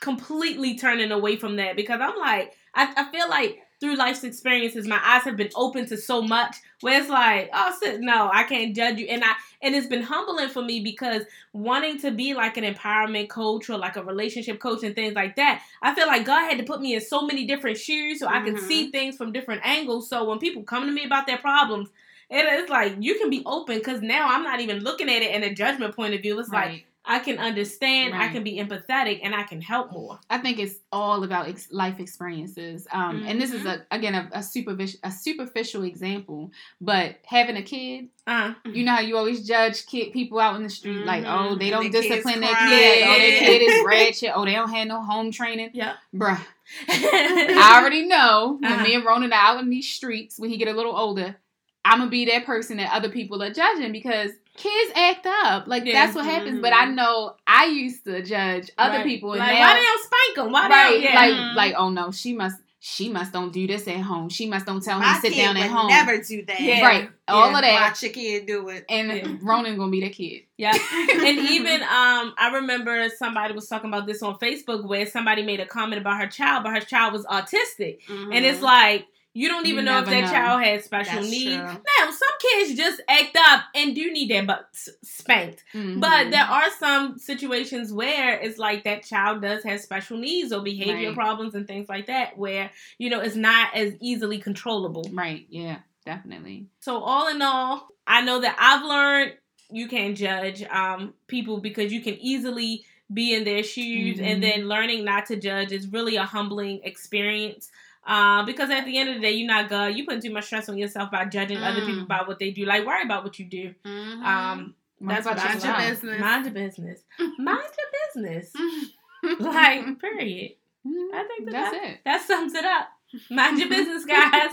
completely 0.00 0.76
turning 0.78 1.10
away 1.12 1.36
from 1.36 1.56
that 1.56 1.76
because 1.76 2.00
I'm 2.00 2.18
like, 2.18 2.52
I, 2.74 2.92
I 2.96 3.10
feel 3.10 3.28
like 3.28 3.58
through 3.80 3.96
life's 3.96 4.22
experiences, 4.22 4.86
my 4.86 5.00
eyes 5.04 5.22
have 5.24 5.36
been 5.36 5.50
open 5.56 5.86
to 5.86 5.96
so 5.96 6.22
much 6.22 6.54
where 6.82 7.00
it's 7.00 7.10
like, 7.10 7.50
oh, 7.52 7.74
sis, 7.80 7.98
no, 8.00 8.30
I 8.32 8.44
can't 8.44 8.76
judge 8.76 8.98
you, 8.98 9.06
and 9.06 9.24
I 9.24 9.32
and 9.60 9.74
it's 9.74 9.86
been 9.88 10.02
humbling 10.02 10.48
for 10.50 10.62
me 10.62 10.80
because 10.80 11.22
wanting 11.52 11.98
to 12.00 12.10
be 12.12 12.34
like 12.34 12.56
an 12.56 12.64
empowerment 12.64 13.28
coach 13.28 13.68
or 13.70 13.78
like 13.78 13.96
a 13.96 14.04
relationship 14.04 14.60
coach 14.60 14.82
and 14.84 14.94
things 14.94 15.14
like 15.14 15.36
that, 15.36 15.62
I 15.82 15.94
feel 15.94 16.06
like 16.06 16.24
God 16.24 16.48
had 16.48 16.58
to 16.58 16.64
put 16.64 16.80
me 16.80 16.94
in 16.94 17.00
so 17.00 17.22
many 17.22 17.46
different 17.46 17.76
shoes 17.78 18.20
so 18.20 18.28
I 18.28 18.40
could 18.40 18.54
Mhm. 18.54 18.60
see 18.60 18.90
things 18.90 19.16
from 19.16 19.32
different 19.32 19.62
angles. 19.64 20.08
So 20.08 20.24
when 20.24 20.38
people 20.38 20.62
come 20.62 20.86
to 20.86 20.92
me 20.92 21.04
about 21.04 21.26
their 21.26 21.38
problems, 21.38 21.88
it 22.30 22.44
is 22.62 22.70
like 22.70 22.94
you 23.00 23.18
can 23.18 23.30
be 23.30 23.42
open 23.46 23.78
because 23.78 24.00
now 24.00 24.28
I'm 24.28 24.42
not 24.42 24.60
even 24.60 24.78
looking 24.80 25.08
at 25.10 25.22
it 25.22 25.34
in 25.34 25.42
a 25.42 25.54
judgment 25.54 25.94
point 25.94 26.14
of 26.14 26.22
view. 26.22 26.38
It's 26.38 26.52
like 26.52 26.66
Right. 26.68 26.86
I 27.04 27.18
can 27.18 27.38
understand, 27.38 28.14
I 28.14 28.28
can 28.28 28.44
be 28.44 28.58
empathetic, 28.58 29.20
and 29.24 29.34
I 29.34 29.42
can 29.42 29.60
help 29.60 29.90
more. 29.92 30.20
I 30.30 30.38
think 30.38 30.60
it's 30.60 30.76
all 30.92 31.24
about 31.24 31.48
ex- 31.48 31.72
life 31.72 31.98
experiences. 31.98 32.86
Um, 32.92 33.24
and 33.26 33.40
this 33.40 33.52
is 33.52 33.66
a 33.66 33.84
again 33.90 34.14
a, 34.14 34.28
a 34.32 34.42
superficial 34.42 35.00
a 35.02 35.10
superficial 35.10 35.82
example, 35.82 36.52
but 36.80 37.16
having 37.26 37.56
a 37.56 37.62
kid, 37.62 38.08
Uh, 38.26 38.54
you 38.64 38.84
know 38.84 38.92
how 38.92 39.00
you 39.00 39.16
always 39.16 39.44
judge 39.46 39.84
kid 39.86 40.12
people 40.12 40.38
out 40.38 40.54
in 40.54 40.62
the 40.62 40.70
street, 40.70 41.04
like 41.04 41.24
Mhm. 41.24 41.34
oh 41.34 41.54
they 41.56 41.70
don't 41.70 41.90
discipline 41.90 42.40
their 42.40 42.54
kid, 42.54 43.02
oh 43.04 43.18
their 43.18 43.32
kid 43.32 43.62
is 43.62 43.82
ratchet, 43.84 44.30
oh 44.34 44.44
they 44.44 44.52
don't 44.52 44.70
have 44.70 44.86
no 44.86 45.02
home 45.02 45.32
training, 45.32 45.70
yeah. 45.74 45.94
bruh. 46.14 46.38
I 46.88 47.78
already 47.80 48.06
know 48.06 48.58
when 48.60 48.72
Uh-huh. 48.72 48.82
me 48.84 48.94
and 48.94 49.04
Ronan 49.04 49.32
are 49.32 49.36
out 49.56 49.60
in 49.60 49.70
these 49.70 49.90
streets 49.90 50.38
when 50.38 50.50
he 50.50 50.56
get 50.56 50.68
a 50.68 50.72
little 50.72 50.96
older, 50.96 51.36
I'm 51.84 51.98
gonna 51.98 52.10
be 52.10 52.26
that 52.26 52.44
person 52.46 52.76
that 52.76 52.92
other 52.94 53.08
people 53.08 53.42
are 53.42 53.52
judging 53.52 53.90
because 53.92 54.30
kids 54.56 54.92
act 54.94 55.26
up. 55.26 55.66
Like 55.66 55.84
Yeah. 55.84 55.92
that's 56.04 56.14
what 56.14 56.24
happens. 56.24 56.60
But 56.60 56.72
I 56.74 56.86
know 56.86 57.36
I 57.46 57.66
used 57.66 58.04
to 58.04 58.22
judge 58.22 58.70
other 58.78 58.98
Right. 58.98 59.06
people, 59.06 59.32
and 59.32 59.40
Like, 59.40 59.52
now, 59.54 59.60
why 59.60 59.74
they 59.74 59.80
don't 59.82 60.02
spank 60.04 60.36
them? 60.36 60.52
Why 60.52 60.68
right? 60.68 60.90
they 61.00 61.02
don't? 61.06 61.14
Like 61.14 61.30
Yeah. 61.30 61.54
like 61.54 61.74
oh 61.76 61.90
no, 61.90 62.10
she 62.10 62.32
must 62.34 62.56
she 62.84 63.08
must 63.08 63.32
don't 63.32 63.52
do 63.52 63.64
this 63.64 63.86
at 63.86 64.00
home. 64.00 64.28
She 64.28 64.46
must 64.48 64.66
don't 64.66 64.82
tell 64.82 64.98
My 64.98 65.14
him 65.14 65.20
sit 65.20 65.36
down 65.36 65.56
at 65.56 65.70
home. 65.70 65.86
never 65.86 66.18
do 66.20 66.44
that. 66.46 66.60
Yeah. 66.60 66.84
Right, 66.84 67.10
all 67.28 67.54
of 67.54 67.62
that. 67.62 67.80
Watch 67.80 68.02
your 68.02 68.10
kid 68.12 68.46
do 68.46 68.68
it. 68.70 68.84
And 68.88 69.08
Yeah. 69.12 69.36
Ronan 69.40 69.76
gonna 69.76 69.90
be 69.92 70.00
that 70.00 70.12
kid. 70.12 70.42
Yeah. 70.56 70.72
and 71.10 71.38
even 71.38 71.80
um 71.82 72.34
I 72.36 72.50
remember 72.54 73.08
somebody 73.16 73.54
was 73.54 73.68
talking 73.68 73.88
about 73.88 74.06
this 74.08 74.20
on 74.22 74.36
Facebook 74.40 74.84
where 74.84 75.06
somebody 75.06 75.44
made 75.44 75.60
a 75.60 75.66
comment 75.66 76.00
about 76.00 76.20
her 76.20 76.26
child, 76.26 76.64
but 76.64 76.72
her 76.74 76.80
child 76.80 77.12
was 77.12 77.24
autistic. 77.26 77.98
And 78.08 78.44
it's 78.44 78.58
Mhm. 78.58 78.62
like 78.62 79.06
you 79.34 79.48
don't 79.48 79.64
You 79.66 79.72
even 79.72 79.84
know 79.86 79.98
if 80.00 80.06
that 80.06 80.20
know. 80.22 80.30
child 80.30 80.62
has 80.62 80.84
special 80.84 81.16
That's 81.20 81.30
needs. 81.30 81.44
true. 81.56 81.80
Now, 81.98 82.10
some 82.10 82.28
kids 82.40 82.74
just 82.76 83.00
act 83.08 83.36
up 83.48 83.64
and 83.74 83.94
do 83.94 84.12
need 84.12 84.30
their 84.30 84.44
butts 84.44 84.88
spanked. 85.02 85.64
Mhm. 85.72 86.00
But 86.00 86.30
there 86.30 86.44
are 86.44 86.70
some 86.78 87.18
situations 87.18 87.92
where 87.92 88.38
it's 88.38 88.58
like 88.58 88.84
that 88.84 89.04
child 89.04 89.40
does 89.42 89.64
have 89.64 89.80
special 89.80 90.18
needs 90.18 90.52
or 90.52 90.62
behavior 90.62 91.08
Right. 91.08 91.14
problems 91.14 91.54
and 91.54 91.66
things 91.66 91.88
like 91.88 92.06
that 92.06 92.36
where, 92.36 92.70
you 92.98 93.08
know, 93.10 93.20
it's 93.20 93.36
not 93.36 93.74
as 93.74 93.94
easily 94.00 94.38
controllable. 94.38 95.08
right, 95.12 95.46
yeah, 95.48 95.78
definitely. 96.04 96.66
So 96.80 96.98
all 96.98 97.28
in 97.28 97.40
all, 97.42 97.88
I 98.06 98.20
know 98.22 98.40
that 98.40 98.56
I've 98.58 98.84
learned 98.84 99.34
you 99.70 99.88
can't 99.88 100.16
judge 100.16 100.62
um, 100.64 101.14
people 101.28 101.58
because 101.58 101.92
you 101.92 102.02
can 102.02 102.14
easily 102.20 102.84
be 103.12 103.34
in 103.34 103.44
their 103.44 103.62
shoes, 103.62 104.18
Mhm. 104.18 104.22
and 104.24 104.42
then 104.42 104.68
learning 104.68 105.04
not 105.04 105.26
to 105.26 105.36
judge 105.36 105.70
is 105.72 105.86
really 105.86 106.16
a 106.16 106.24
humbling 106.24 106.80
experience. 106.82 107.70
Uh, 108.04 108.44
because 108.44 108.68
at 108.70 108.84
the 108.84 108.98
end 108.98 109.08
of 109.10 109.14
the 109.16 109.20
day, 109.20 109.30
you're 109.32 109.46
not 109.46 109.68
God. 109.70 109.86
You 109.94 110.04
putting 110.04 110.20
too 110.20 110.32
much 110.32 110.46
stress 110.46 110.68
on 110.68 110.76
yourself 110.76 111.10
by 111.10 111.24
judging 111.26 111.58
other 111.58 111.80
Mm. 111.82 111.86
people 111.86 112.02
about 112.02 112.26
what 112.26 112.38
they 112.40 112.50
do. 112.50 112.64
Like 112.64 112.84
worry 112.84 113.02
about 113.04 113.22
what 113.24 113.38
you 113.38 113.44
do. 113.44 113.74
Mhm. 113.84 114.24
Um, 114.24 114.74
that's 115.00 115.24
what 115.26 115.38
I 115.38 115.44
Mind 115.54 115.62
your 115.64 115.76
business. 115.76 116.20
Mind 116.20 116.44
your 116.46 116.54
business. 116.54 117.00
Mind 117.38 117.62
your 117.78 118.22
business. 118.24 118.52
like 119.40 119.98
period. 120.00 120.52
Mhm. 120.86 121.14
I 121.14 121.24
think 121.24 121.44
that 121.46 121.52
That's 121.52 121.70
that, 121.72 121.84
it. 121.84 122.00
that 122.04 122.22
sums 122.22 122.54
it 122.54 122.64
up. 122.64 122.88
Mind 123.30 123.58
your 123.58 123.68
business, 123.68 124.04
guys. 124.06 124.50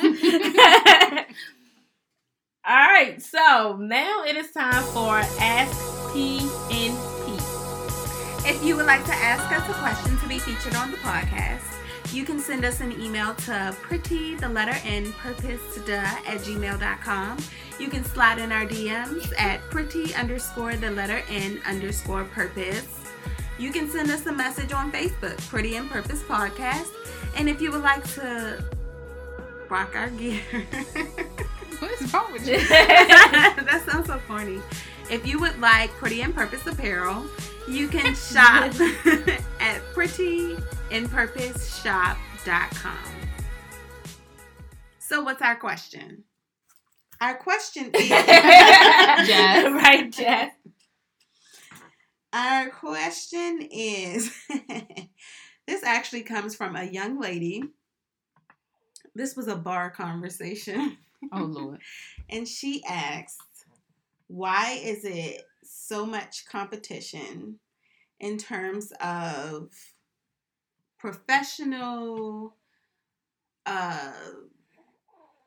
All 2.68 2.76
right, 2.76 3.20
so 3.22 3.78
now 3.78 4.24
it 4.24 4.36
is 4.36 4.52
time 4.52 4.84
for 4.94 5.16
Ask 5.40 5.80
PNP. 6.14 7.40
If 8.48 8.64
you 8.64 8.76
would 8.76 8.86
like 8.86 9.04
to 9.06 9.14
ask 9.14 9.44
us 9.52 9.68
a 9.70 9.74
question 9.80 10.18
to 10.20 10.28
be 10.28 10.38
featured 10.40 10.76
on 10.76 10.92
the 10.92 10.98
podcast, 10.98 11.69
you 12.12 12.26
can 12.26 12.40
send 12.40 12.66
us 12.66 12.82
an 12.82 12.92
email 13.02 13.34
to 13.36 13.76
pretty, 13.82 14.36
the 14.36 14.50
letter 14.50 14.76
N, 14.84 15.12
purpose 15.14 15.78
at 15.90 16.40
gmail.com. 16.40 17.38
You 17.80 17.88
can 17.88 18.04
slide 18.04 18.40
in 18.40 18.52
our 18.52 18.66
DMs 18.66 19.32
at 19.38 19.62
pretty 19.70 20.14
underscore 20.16 20.76
the 20.76 20.92
letter 20.92 21.22
N 21.30 21.62
underscore 21.66 22.26
purpose. 22.26 22.88
You 23.58 23.72
can 23.72 23.90
send 23.90 24.10
us 24.10 24.26
a 24.26 24.32
message 24.32 24.72
on 24.72 24.92
Facebook, 24.92 25.38
Pretty 25.50 25.76
and 25.76 25.90
Purpose 25.90 26.24
Podcast. 26.24 26.92
And 27.36 27.50
if 27.50 27.62
you 27.62 27.72
would 27.72 27.82
like 27.84 28.04
to 28.16 28.64
rock 29.70 29.96
our 29.96 30.10
gear, 30.10 30.42
What 31.80 31.92
is 32.02 32.14
wrong 32.14 32.34
with 32.34 32.46
you? 32.46 32.58
that 32.68 33.84
sounds 33.90 34.08
so 34.08 34.20
corny. 34.28 34.62
If 35.10 35.26
you 35.26 35.40
would 35.40 35.60
like 35.62 35.90
Pretty 35.92 36.22
and 36.22 36.36
Purpose 36.36 36.68
apparel, 36.68 37.26
you 37.70 37.88
can 37.88 38.14
shop 38.34 38.74
at 39.62 39.82
prettyandpurposeshop.com. 40.90 42.98
So, 45.00 45.24
what's 45.24 45.42
our 45.42 45.56
question? 45.56 46.24
Our 47.22 47.36
question 47.36 47.92
is 47.94 48.10
Jess. 48.10 49.28
right, 49.72 50.12
Jess. 50.12 50.52
Our 52.32 52.70
question 52.70 53.68
is 53.72 54.32
this 55.68 55.84
actually 55.84 56.22
comes 56.22 56.56
from 56.56 56.76
a 56.76 56.84
young 56.84 57.20
lady. 57.20 57.64
This 59.16 59.36
was 59.36 59.48
a 59.48 59.56
bar 59.56 59.90
conversation. 59.90 60.98
Oh 61.34 61.44
Lord. 61.44 61.82
And 62.32 62.48
she 62.48 62.84
asked, 62.88 63.66
why 64.28 64.80
is 64.84 65.04
it 65.04 65.42
so 65.64 66.06
much 66.06 66.46
competition 66.46 67.58
in 68.20 68.38
terms 68.38 68.94
of 69.02 69.70
professional 71.00 72.56
uh, 73.66 74.12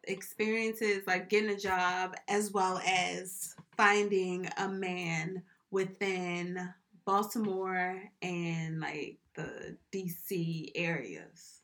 experiences, 0.04 1.06
like 1.06 1.28
getting 1.28 1.50
a 1.50 1.56
job, 1.58 2.16
as 2.28 2.50
well 2.52 2.80
as 2.86 3.54
finding 3.76 4.48
a 4.56 4.68
man 4.68 5.42
within 5.70 6.72
Baltimore 7.04 8.02
and 8.20 8.80
like 8.80 9.18
the 9.34 9.76
DC 9.92 10.72
areas? 10.74 11.60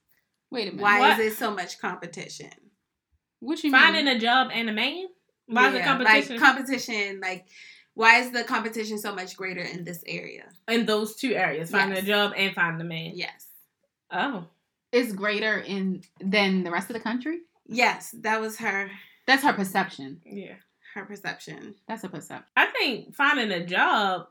Wait 0.51 0.69
a 0.69 0.71
minute. 0.71 0.83
Why 0.83 0.99
What? 1.01 1.21
is 1.21 1.33
it 1.35 1.37
so 1.39 1.51
much 1.55 1.79
competition? 1.81 2.51
What 3.41 3.63
you 3.63 3.71
Finding 3.71 4.07
mean? 4.07 4.17
a 4.17 4.21
job 4.21 4.49
and 4.53 4.69
a 4.69 4.73
man? 4.73 5.07
Why 5.47 5.69
is 5.69 5.73
the 5.75 5.79
Yeah, 5.79 5.87
competition 5.87 6.37
Like 6.37 6.43
competition, 6.43 7.21
like 7.21 7.47
why 7.95 8.19
is 8.21 8.31
the 8.33 8.45
competition 8.45 8.99
so 8.99 9.15
much 9.15 9.37
greater 9.37 9.61
in 9.63 9.85
this 9.85 10.03
area? 10.07 10.49
in 10.69 10.87
those 10.87 11.17
two 11.17 11.35
areas? 11.35 11.71
Finding 11.71 11.97
Yes. 11.97 12.05
a 12.05 12.07
job 12.07 12.33
and 12.37 12.55
finding 12.55 12.81
a 12.81 12.85
man. 12.89 13.13
Yes. 13.15 13.48
Oh. 14.11 14.47
is 14.93 15.13
greater 15.13 15.59
in 15.59 16.03
than 16.21 16.63
the 16.65 16.71
rest 16.71 16.89
of 16.91 16.95
the 16.95 17.01
country? 17.01 17.41
Yes, 17.67 18.15
that 18.23 18.41
was 18.41 18.57
her 18.59 18.91
That's 19.27 19.43
her 19.43 19.53
perception. 19.53 20.21
Yeah. 20.25 20.55
her 20.95 21.05
perception. 21.05 21.75
That's 21.87 22.05
a 22.05 22.09
perception. 22.09 22.47
I 22.57 22.67
think 22.67 23.15
finding 23.15 23.51
a 23.53 23.65
job 23.67 24.27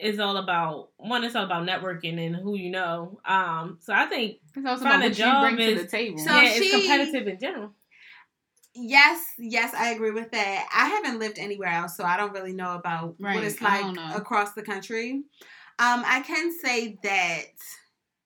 is 0.00 0.18
all 0.18 0.38
about 0.38 0.90
one. 0.96 1.22
It's 1.24 1.36
all 1.36 1.44
about 1.44 1.66
networking 1.68 2.18
and 2.24 2.34
who 2.34 2.56
you 2.56 2.70
know. 2.70 3.20
Um, 3.24 3.78
so 3.80 3.92
I 3.92 4.06
think 4.06 4.38
It's 4.56 4.66
also 4.66 4.82
Find 4.84 4.96
about 4.96 5.04
a 5.04 5.08
what 5.10 5.18
you 5.18 5.24
job 5.24 5.42
bring 5.42 5.56
to 5.58 5.62
is- 5.74 5.82
the 5.82 5.88
table. 5.88 6.18
So 6.18 6.30
yeah, 6.32 6.52
she- 6.52 6.64
it's 6.64 6.74
competitive 6.86 7.28
in 7.28 7.38
general. 7.38 7.70
Yes, 8.74 9.20
yes, 9.36 9.74
I 9.74 9.90
agree 9.90 10.12
with 10.12 10.30
that. 10.30 10.68
I 10.74 10.86
haven't 10.88 11.18
lived 11.18 11.38
anywhere 11.38 11.68
else, 11.70 11.96
so 11.96 12.04
I 12.04 12.16
don't 12.16 12.32
really 12.32 12.52
know 12.52 12.74
about 12.76 13.16
Right, 13.18 13.34
what 13.34 13.44
it's 13.44 13.60
like 13.60 13.96
across 14.14 14.52
the 14.52 14.62
country. 14.62 15.24
Um, 15.80 16.02
I 16.06 16.20
can 16.20 16.52
say 16.62 16.98
that, 17.02 17.46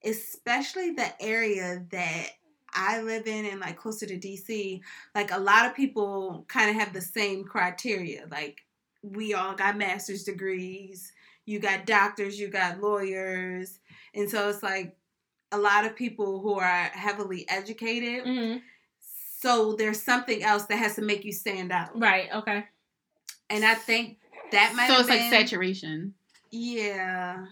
especially 0.05 0.91
the 0.91 1.11
area 1.23 1.85
that 1.91 2.29
I 2.75 3.01
live 3.03 3.27
in 3.27 3.47
and 3.47 3.61
like 3.61 3.77
closer 3.77 4.07
to 4.07 4.19
DC, 4.19 4.81
like 5.15 5.31
a 5.31 5.39
lot 5.39 5.67
of 5.67 5.75
people 5.75 6.45
kind 6.49 6.71
of 6.71 6.77
have 6.77 6.93
the 6.93 7.01
same 7.01 7.45
criteria. 7.45 8.27
Like 8.31 8.63
we 9.03 9.35
all 9.35 9.55
got 9.55 9.77
master's 9.77 10.25
degrees, 10.25 11.13
you 11.47 11.59
got 11.59 11.87
doctors, 11.87 12.39
you 12.39 12.49
got 12.49 12.81
lawyers, 12.81 13.79
and 14.15 14.29
so 14.29 14.49
it's 14.49 14.63
like 14.63 14.97
a 15.53 15.59
lot 15.59 15.85
of 15.85 15.95
people 15.95 16.41
who 16.41 16.59
are 16.59 16.85
heavily 16.93 17.47
educated. 17.49 18.25
Mm-hmm. 18.25 18.59
So 19.41 19.75
there's 19.75 20.03
something 20.03 20.43
else 20.43 20.65
that 20.65 20.77
has 20.77 20.97
to 20.97 21.03
make 21.03 21.25
you 21.25 21.33
stand 21.33 21.71
out. 21.71 21.99
Right. 21.99 22.29
Okay. 22.35 22.65
And 23.51 23.65
I 23.65 23.75
think 23.75 24.19
that 24.53 24.75
might 24.75 24.89
so 24.89 25.01
it's 25.01 25.09
like 25.09 25.31
saturation 25.31 26.15
Yeah. 26.51 27.47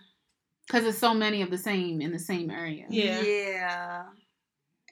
Because 0.67 0.85
there's 0.85 0.99
so 0.99 1.15
many 1.15 1.43
of 1.43 1.51
the 1.51 1.59
same 1.59 2.01
in 2.01 2.13
the 2.13 2.19
same 2.19 2.51
area. 2.51 2.87
Yeah. 2.89 3.21
Yeah. 3.21 4.03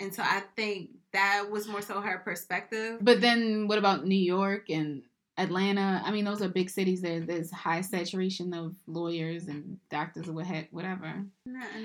And 0.00 0.14
so 0.14 0.22
I 0.22 0.42
think 0.56 0.90
that 1.12 1.50
was 1.50 1.68
more 1.68 1.82
so 1.82 2.00
her 2.00 2.18
perspective. 2.18 2.98
But 3.00 3.20
then 3.20 3.68
what 3.68 3.78
about 3.78 4.06
New 4.06 4.14
York 4.18 4.70
and 4.70 5.02
Atlanta? 5.36 6.02
I 6.04 6.10
mean, 6.10 6.24
those 6.24 6.42
are 6.42 6.48
big 6.48 6.70
cities. 6.70 7.02
There, 7.02 7.20
there's 7.20 7.50
high 7.50 7.82
saturation 7.82 8.54
of 8.54 8.74
lawyers 8.86 9.46
and 9.46 9.78
doctors 9.90 10.28
or 10.28 10.32
what 10.32 10.46
heck, 10.46 10.68
whatever. 10.70 11.24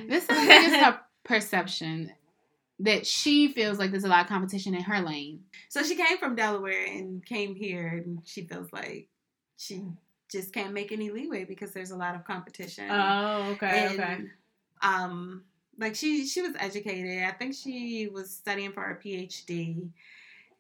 This 0.08 0.24
is 0.24 0.30
like 0.30 0.40
it's 0.40 0.76
her 0.76 1.00
perception 1.24 2.12
that 2.80 3.06
she 3.08 3.48
feels 3.50 3.80
like 3.80 3.92
there's 3.92 4.04
a 4.04 4.10
lot 4.10 4.22
of 4.22 4.28
competition 4.28 4.76
in 4.76 4.84
her 4.84 5.02
lane. 5.02 5.42
So 5.70 5.84
she 5.84 5.96
came 5.96 6.18
from 6.18 6.36
Delaware 6.36 6.86
and 6.86 7.26
came 7.26 7.56
here 7.56 7.88
and 7.88 8.22
she 8.26 8.46
feels 8.46 8.72
like 8.72 9.08
she 9.58 9.82
just 10.32 10.54
can't 10.54 10.74
make 10.74 10.92
any 10.92 11.10
leeway 11.12 11.46
because 11.46 11.72
there's 11.72 11.92
a 11.92 11.96
lot 11.96 12.16
of 12.16 12.26
competition. 12.26 12.90
Oh. 12.90 13.52
Okay. 13.52 13.88
And, 13.88 14.00
okay. 14.00 14.18
Um, 14.82 15.44
like 15.80 15.96
she 15.96 16.26
she 16.26 16.42
was 16.42 16.54
educated. 16.60 17.24
I 17.24 17.32
think 17.32 17.54
she 17.54 18.08
was 18.12 18.32
studying 18.32 18.72
for 18.72 18.82
her 18.82 19.00
PhD, 19.04 19.90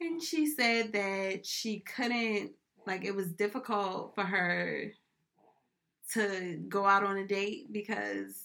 and 0.02 0.22
she 0.22 0.48
said 0.48 0.92
that 0.94 1.46
she 1.46 1.80
couldn't 1.80 2.52
like 2.86 3.06
it 3.06 3.16
was 3.16 3.32
difficult 3.32 4.14
for 4.16 4.24
her 4.24 4.92
to 6.14 6.64
go 6.68 6.86
out 6.86 7.04
on 7.04 7.18
a 7.18 7.28
date 7.28 7.72
because 7.72 8.44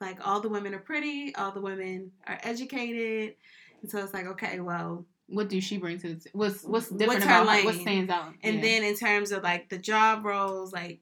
like 0.00 0.26
all 0.26 0.40
the 0.40 0.48
women 0.48 0.74
are 0.74 0.80
pretty, 0.80 1.34
all 1.36 1.52
the 1.52 1.60
women 1.60 2.10
are 2.26 2.38
educated, 2.42 3.34
and 3.80 3.90
so 3.90 3.98
it's 3.98 4.14
like 4.14 4.26
okay, 4.26 4.60
well, 4.60 5.06
What 5.32 5.48
do 5.48 5.60
she 5.60 5.78
bring 5.78 5.98
to 5.98 6.14
the? 6.14 6.28
What's 6.32 6.62
what's 6.62 6.90
What's 6.90 6.90
different 6.90 7.24
her 7.24 7.42
about 7.42 7.58
her? 7.60 7.64
What 7.64 7.74
stands 7.76 8.10
out? 8.10 8.34
and 8.42 8.56
Yeah. 8.56 8.60
then 8.62 8.84
in 8.84 8.94
terms 8.96 9.32
of 9.32 9.42
like 9.42 9.68
the 9.68 9.78
job 9.78 10.24
roles, 10.24 10.72
like 10.72 11.00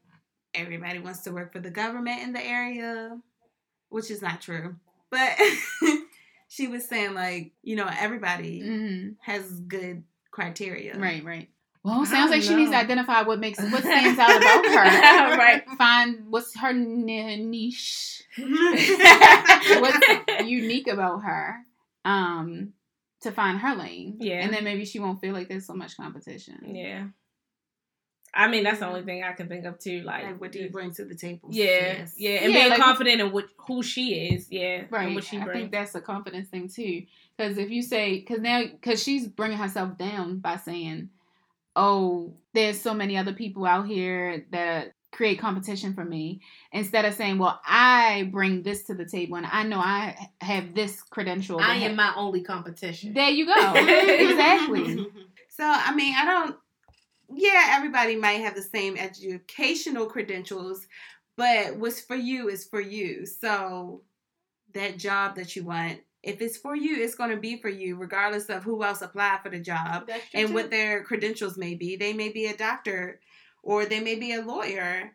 everybody 0.54 0.98
wants 0.98 1.20
to 1.22 1.30
work 1.32 1.52
for 1.52 1.58
the 1.60 1.70
government 1.70 2.22
in 2.22 2.32
the 2.32 2.44
area, 2.44 3.18
which 3.88 4.10
is 4.10 4.22
not 4.22 4.40
true. 4.40 4.76
But 5.10 5.36
she 6.48 6.68
was 6.68 6.88
saying 6.88 7.14
like, 7.14 7.52
you 7.62 7.76
know, 7.76 7.88
everybody 7.98 8.62
Mhm. 8.62 9.16
has 9.22 9.60
good 9.60 10.04
criteria. 10.30 10.96
Right, 10.98 11.24
right. 11.24 11.48
Well, 11.82 12.02
I 12.02 12.04
sounds 12.04 12.30
like 12.30 12.42
don't 12.42 12.48
she 12.50 12.54
needs 12.56 12.70
to 12.72 12.76
identify 12.76 13.22
what 13.22 13.38
makes 13.40 13.58
what 13.72 13.82
stands 13.82 14.18
out 14.18 14.36
about 14.36 14.64
her. 14.66 15.36
Right. 15.40 15.64
Find 15.78 16.26
what's 16.28 16.56
her 16.60 16.72
ni- 16.72 17.42
niche. 17.42 18.22
What's 18.38 20.06
unique 20.44 20.88
about 20.88 21.22
her. 21.22 21.56
Um, 22.04 22.74
to 23.22 23.30
find 23.32 23.58
her 23.58 23.74
lane. 23.74 24.16
Yeah. 24.20 24.40
And 24.42 24.52
then 24.52 24.64
maybe 24.64 24.84
she 24.84 24.98
won't 24.98 25.20
feel 25.20 25.34
like 25.34 25.48
there's 25.48 25.66
so 25.66 25.74
much 25.74 25.96
competition. 25.96 26.74
Yeah. 26.74 27.08
I 28.32 28.46
mean, 28.48 28.62
that's 28.62 28.78
the 28.78 28.86
only 28.86 29.02
thing 29.02 29.24
I 29.24 29.32
can 29.32 29.48
think 29.48 29.64
of 29.64 29.78
too. 29.80 30.02
Like, 30.02 30.22
like 30.24 30.40
what 30.40 30.52
do 30.52 30.60
you 30.60 30.70
bring 30.70 30.92
to 30.92 31.04
the 31.04 31.16
table? 31.16 31.48
Yeah, 31.50 32.04
sis? 32.04 32.14
yeah, 32.16 32.30
and 32.42 32.52
Yeah, 32.52 32.58
being 32.60 32.70
like- 32.70 32.80
confident 32.80 33.20
in 33.20 33.32
what 33.32 33.46
who 33.56 33.82
she 33.82 34.14
is. 34.28 34.46
Yeah, 34.50 34.84
Right. 34.88 35.06
And 35.06 35.14
what 35.16 35.24
she 35.24 35.36
brings. 35.38 35.50
I 35.50 35.52
think 35.54 35.72
that's 35.72 35.94
a 35.96 36.00
confidence 36.00 36.48
thing 36.48 36.68
too. 36.68 37.06
Because 37.36 37.58
if 37.58 37.70
you 37.70 37.82
say, 37.82 38.20
because 38.20 38.38
now, 38.40 38.62
because 38.62 39.02
she's 39.02 39.26
bringing 39.26 39.58
herself 39.58 39.98
down 39.98 40.38
by 40.38 40.56
saying, 40.56 41.10
"Oh, 41.74 42.34
there's 42.54 42.80
so 42.80 42.94
many 42.94 43.16
other 43.16 43.32
people 43.32 43.66
out 43.66 43.86
here 43.88 44.46
that 44.52 44.92
create 45.12 45.38
competition 45.38 45.94
for 45.94 46.04
me," 46.04 46.40
instead 46.72 47.04
of 47.04 47.14
saying, 47.14 47.38
"Well, 47.38 47.60
I 47.64 48.28
bring 48.32 48.62
this 48.62 48.84
to 48.84 48.94
the 48.94 49.04
table, 49.04 49.36
and 49.36 49.46
I 49.46 49.62
know 49.64 49.78
I 49.78 50.30
have 50.40 50.74
this 50.74 51.02
credential." 51.02 51.60
I 51.60 51.76
am 51.76 51.92
ha-" 51.92 51.96
my 51.96 52.14
only 52.16 52.42
competition. 52.42 53.12
There 53.14 53.30
you 53.30 53.46
go. 53.46 53.74
exactly. 53.74 55.06
So 55.48 55.64
I 55.64 55.94
mean, 55.94 56.14
I 56.16 56.24
don't. 56.24 56.56
Yeah, 57.32 57.74
everybody 57.76 58.16
might 58.16 58.40
have 58.40 58.56
the 58.56 58.62
same 58.62 58.96
educational 58.96 60.06
credentials, 60.06 60.86
but 61.36 61.76
what's 61.76 62.00
for 62.00 62.16
you 62.16 62.48
is 62.48 62.64
for 62.64 62.80
you. 62.80 63.24
So 63.24 64.02
that 64.74 64.98
job 64.98 65.36
that 65.36 65.56
you 65.56 65.64
want, 65.64 66.00
if 66.22 66.40
it's 66.40 66.56
for 66.56 66.76
you, 66.76 67.02
it's 67.02 67.14
going 67.14 67.30
to 67.30 67.36
be 67.36 67.60
for 67.60 67.68
you, 67.68 67.96
regardless 67.96 68.46
of 68.46 68.62
who 68.62 68.82
else 68.84 69.02
applied 69.02 69.40
for 69.42 69.50
the 69.50 69.60
job 69.60 70.08
and 70.34 70.48
too. 70.48 70.54
what 70.54 70.70
their 70.70 71.02
credentials 71.04 71.56
may 71.56 71.74
be. 71.74 71.96
They 71.96 72.12
may 72.12 72.28
be 72.28 72.46
a 72.46 72.56
doctor 72.56 73.20
or 73.62 73.84
they 73.86 74.00
may 74.00 74.14
be 74.16 74.32
a 74.32 74.42
lawyer, 74.42 75.12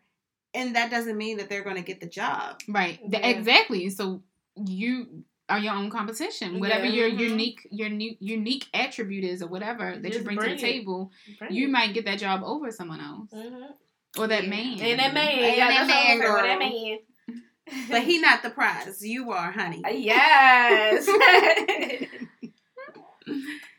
and 0.54 0.74
that 0.76 0.90
doesn't 0.90 1.16
mean 1.16 1.36
that 1.38 1.48
they're 1.48 1.64
going 1.64 1.76
to 1.76 1.82
get 1.82 2.00
the 2.00 2.06
job. 2.08 2.60
Right. 2.68 2.98
Yeah. 3.06 3.26
Exactly. 3.26 3.90
So 3.90 4.22
you 4.56 5.24
are 5.48 5.58
your 5.58 5.74
own 5.74 5.90
competition. 5.90 6.58
Whatever 6.60 6.86
Yeah. 6.86 7.06
your 7.06 7.10
Mhm. 7.10 7.18
unique 7.30 7.68
your 7.70 7.88
new 7.88 8.16
unique 8.20 8.66
attribute 8.74 9.22
is 9.24 9.42
or 9.42 9.48
whatever 9.48 9.92
that 9.96 10.02
you 10.08 10.10
Just 10.14 10.24
bring 10.24 10.38
to 10.38 10.44
the 10.44 10.52
it. 10.52 10.58
table, 10.58 11.12
Bring 11.38 11.52
you 11.52 11.66
it. 11.68 11.70
might 11.70 11.94
get 11.94 12.04
that 12.06 12.18
job 12.18 12.42
over 12.44 12.70
someone 12.72 13.00
else. 13.00 13.30
Mhm. 13.32 13.74
Or 14.18 14.26
that 14.26 14.44
Yeah. 14.44 14.50
man. 14.50 14.80
And 14.80 14.98
that 14.98 15.12
man, 15.14 15.28
And 15.28 15.56
yeah, 15.56 15.68
that 15.68 15.86
that's 15.86 15.88
what 15.88 15.96
I'm 15.98 16.18
man, 16.18 16.18
saying, 16.18 16.18
that 16.48 16.58
man. 16.58 16.98
But 17.90 18.02
he 18.04 18.18
not 18.18 18.42
the 18.42 18.50
prize. 18.50 19.04
You 19.06 19.30
are, 19.32 19.50
honey. 19.52 19.82
Yes. 19.92 21.06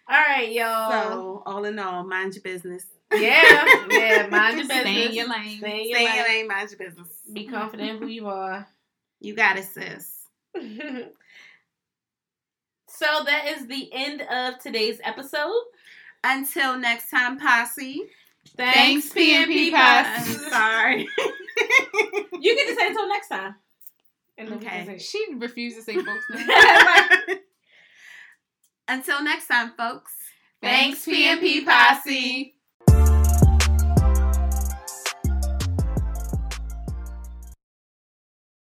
all 0.09 0.23
right, 0.27 0.51
y'all. 0.51 0.91
So 0.91 1.43
all 1.45 1.65
in 1.65 1.79
all, 1.79 2.03
mind 2.05 2.35
your 2.35 2.43
business. 2.43 2.85
Yeah, 3.13 3.85
yeah. 3.89 4.27
Mind 4.31 4.57
your 4.57 4.65
Stay 4.65 4.83
business. 4.83 5.05
in 5.09 5.13
your 5.15 5.29
lane. 5.29 5.57
Stay 5.59 5.81
in 5.83 5.89
your 5.89 5.97
Stay 5.99 6.05
in 6.09 6.15
your 6.15 6.23
lane. 6.25 6.37
lane, 6.39 6.47
mind 6.47 6.69
your 6.71 6.79
business. 6.87 7.07
Be 7.33 7.45
confident 7.47 7.99
who 7.99 8.07
you 8.07 8.27
are. 8.27 8.67
You 9.19 9.33
got 9.35 9.57
it, 9.57 9.63
sis. 9.63 10.13
so 12.87 13.05
that 13.25 13.47
is 13.47 13.65
the 13.67 13.89
end 13.91 14.21
of 14.21 14.59
today's 14.59 14.99
episode. 15.03 15.63
Until 16.23 16.77
next 16.77 17.09
time, 17.09 17.39
posse. 17.39 18.03
Thanks, 18.55 19.09
PNP 19.11 19.71
I'm 19.73 20.15
Posse. 20.15 20.33
sorry. 20.51 21.07
You 22.39 22.55
get 22.55 22.67
to 22.67 22.75
say 22.75 22.87
until 22.89 23.07
next 23.07 23.29
time. 23.29 23.55
And 24.37 24.47
then 24.49 24.59
we 24.59 24.65
can 24.65 24.87
Okay. 24.89 24.99
She 24.99 25.25
refused 25.35 25.77
to 25.77 25.81
say 25.83 25.95
folks' 25.95 26.25
name. 26.29 26.47
Until 28.87 29.23
next 29.23 29.47
time, 29.47 29.71
folks. 29.75 30.13
Thanks, 30.61 31.03
PNP 31.05 31.65
Posse. 31.65 32.53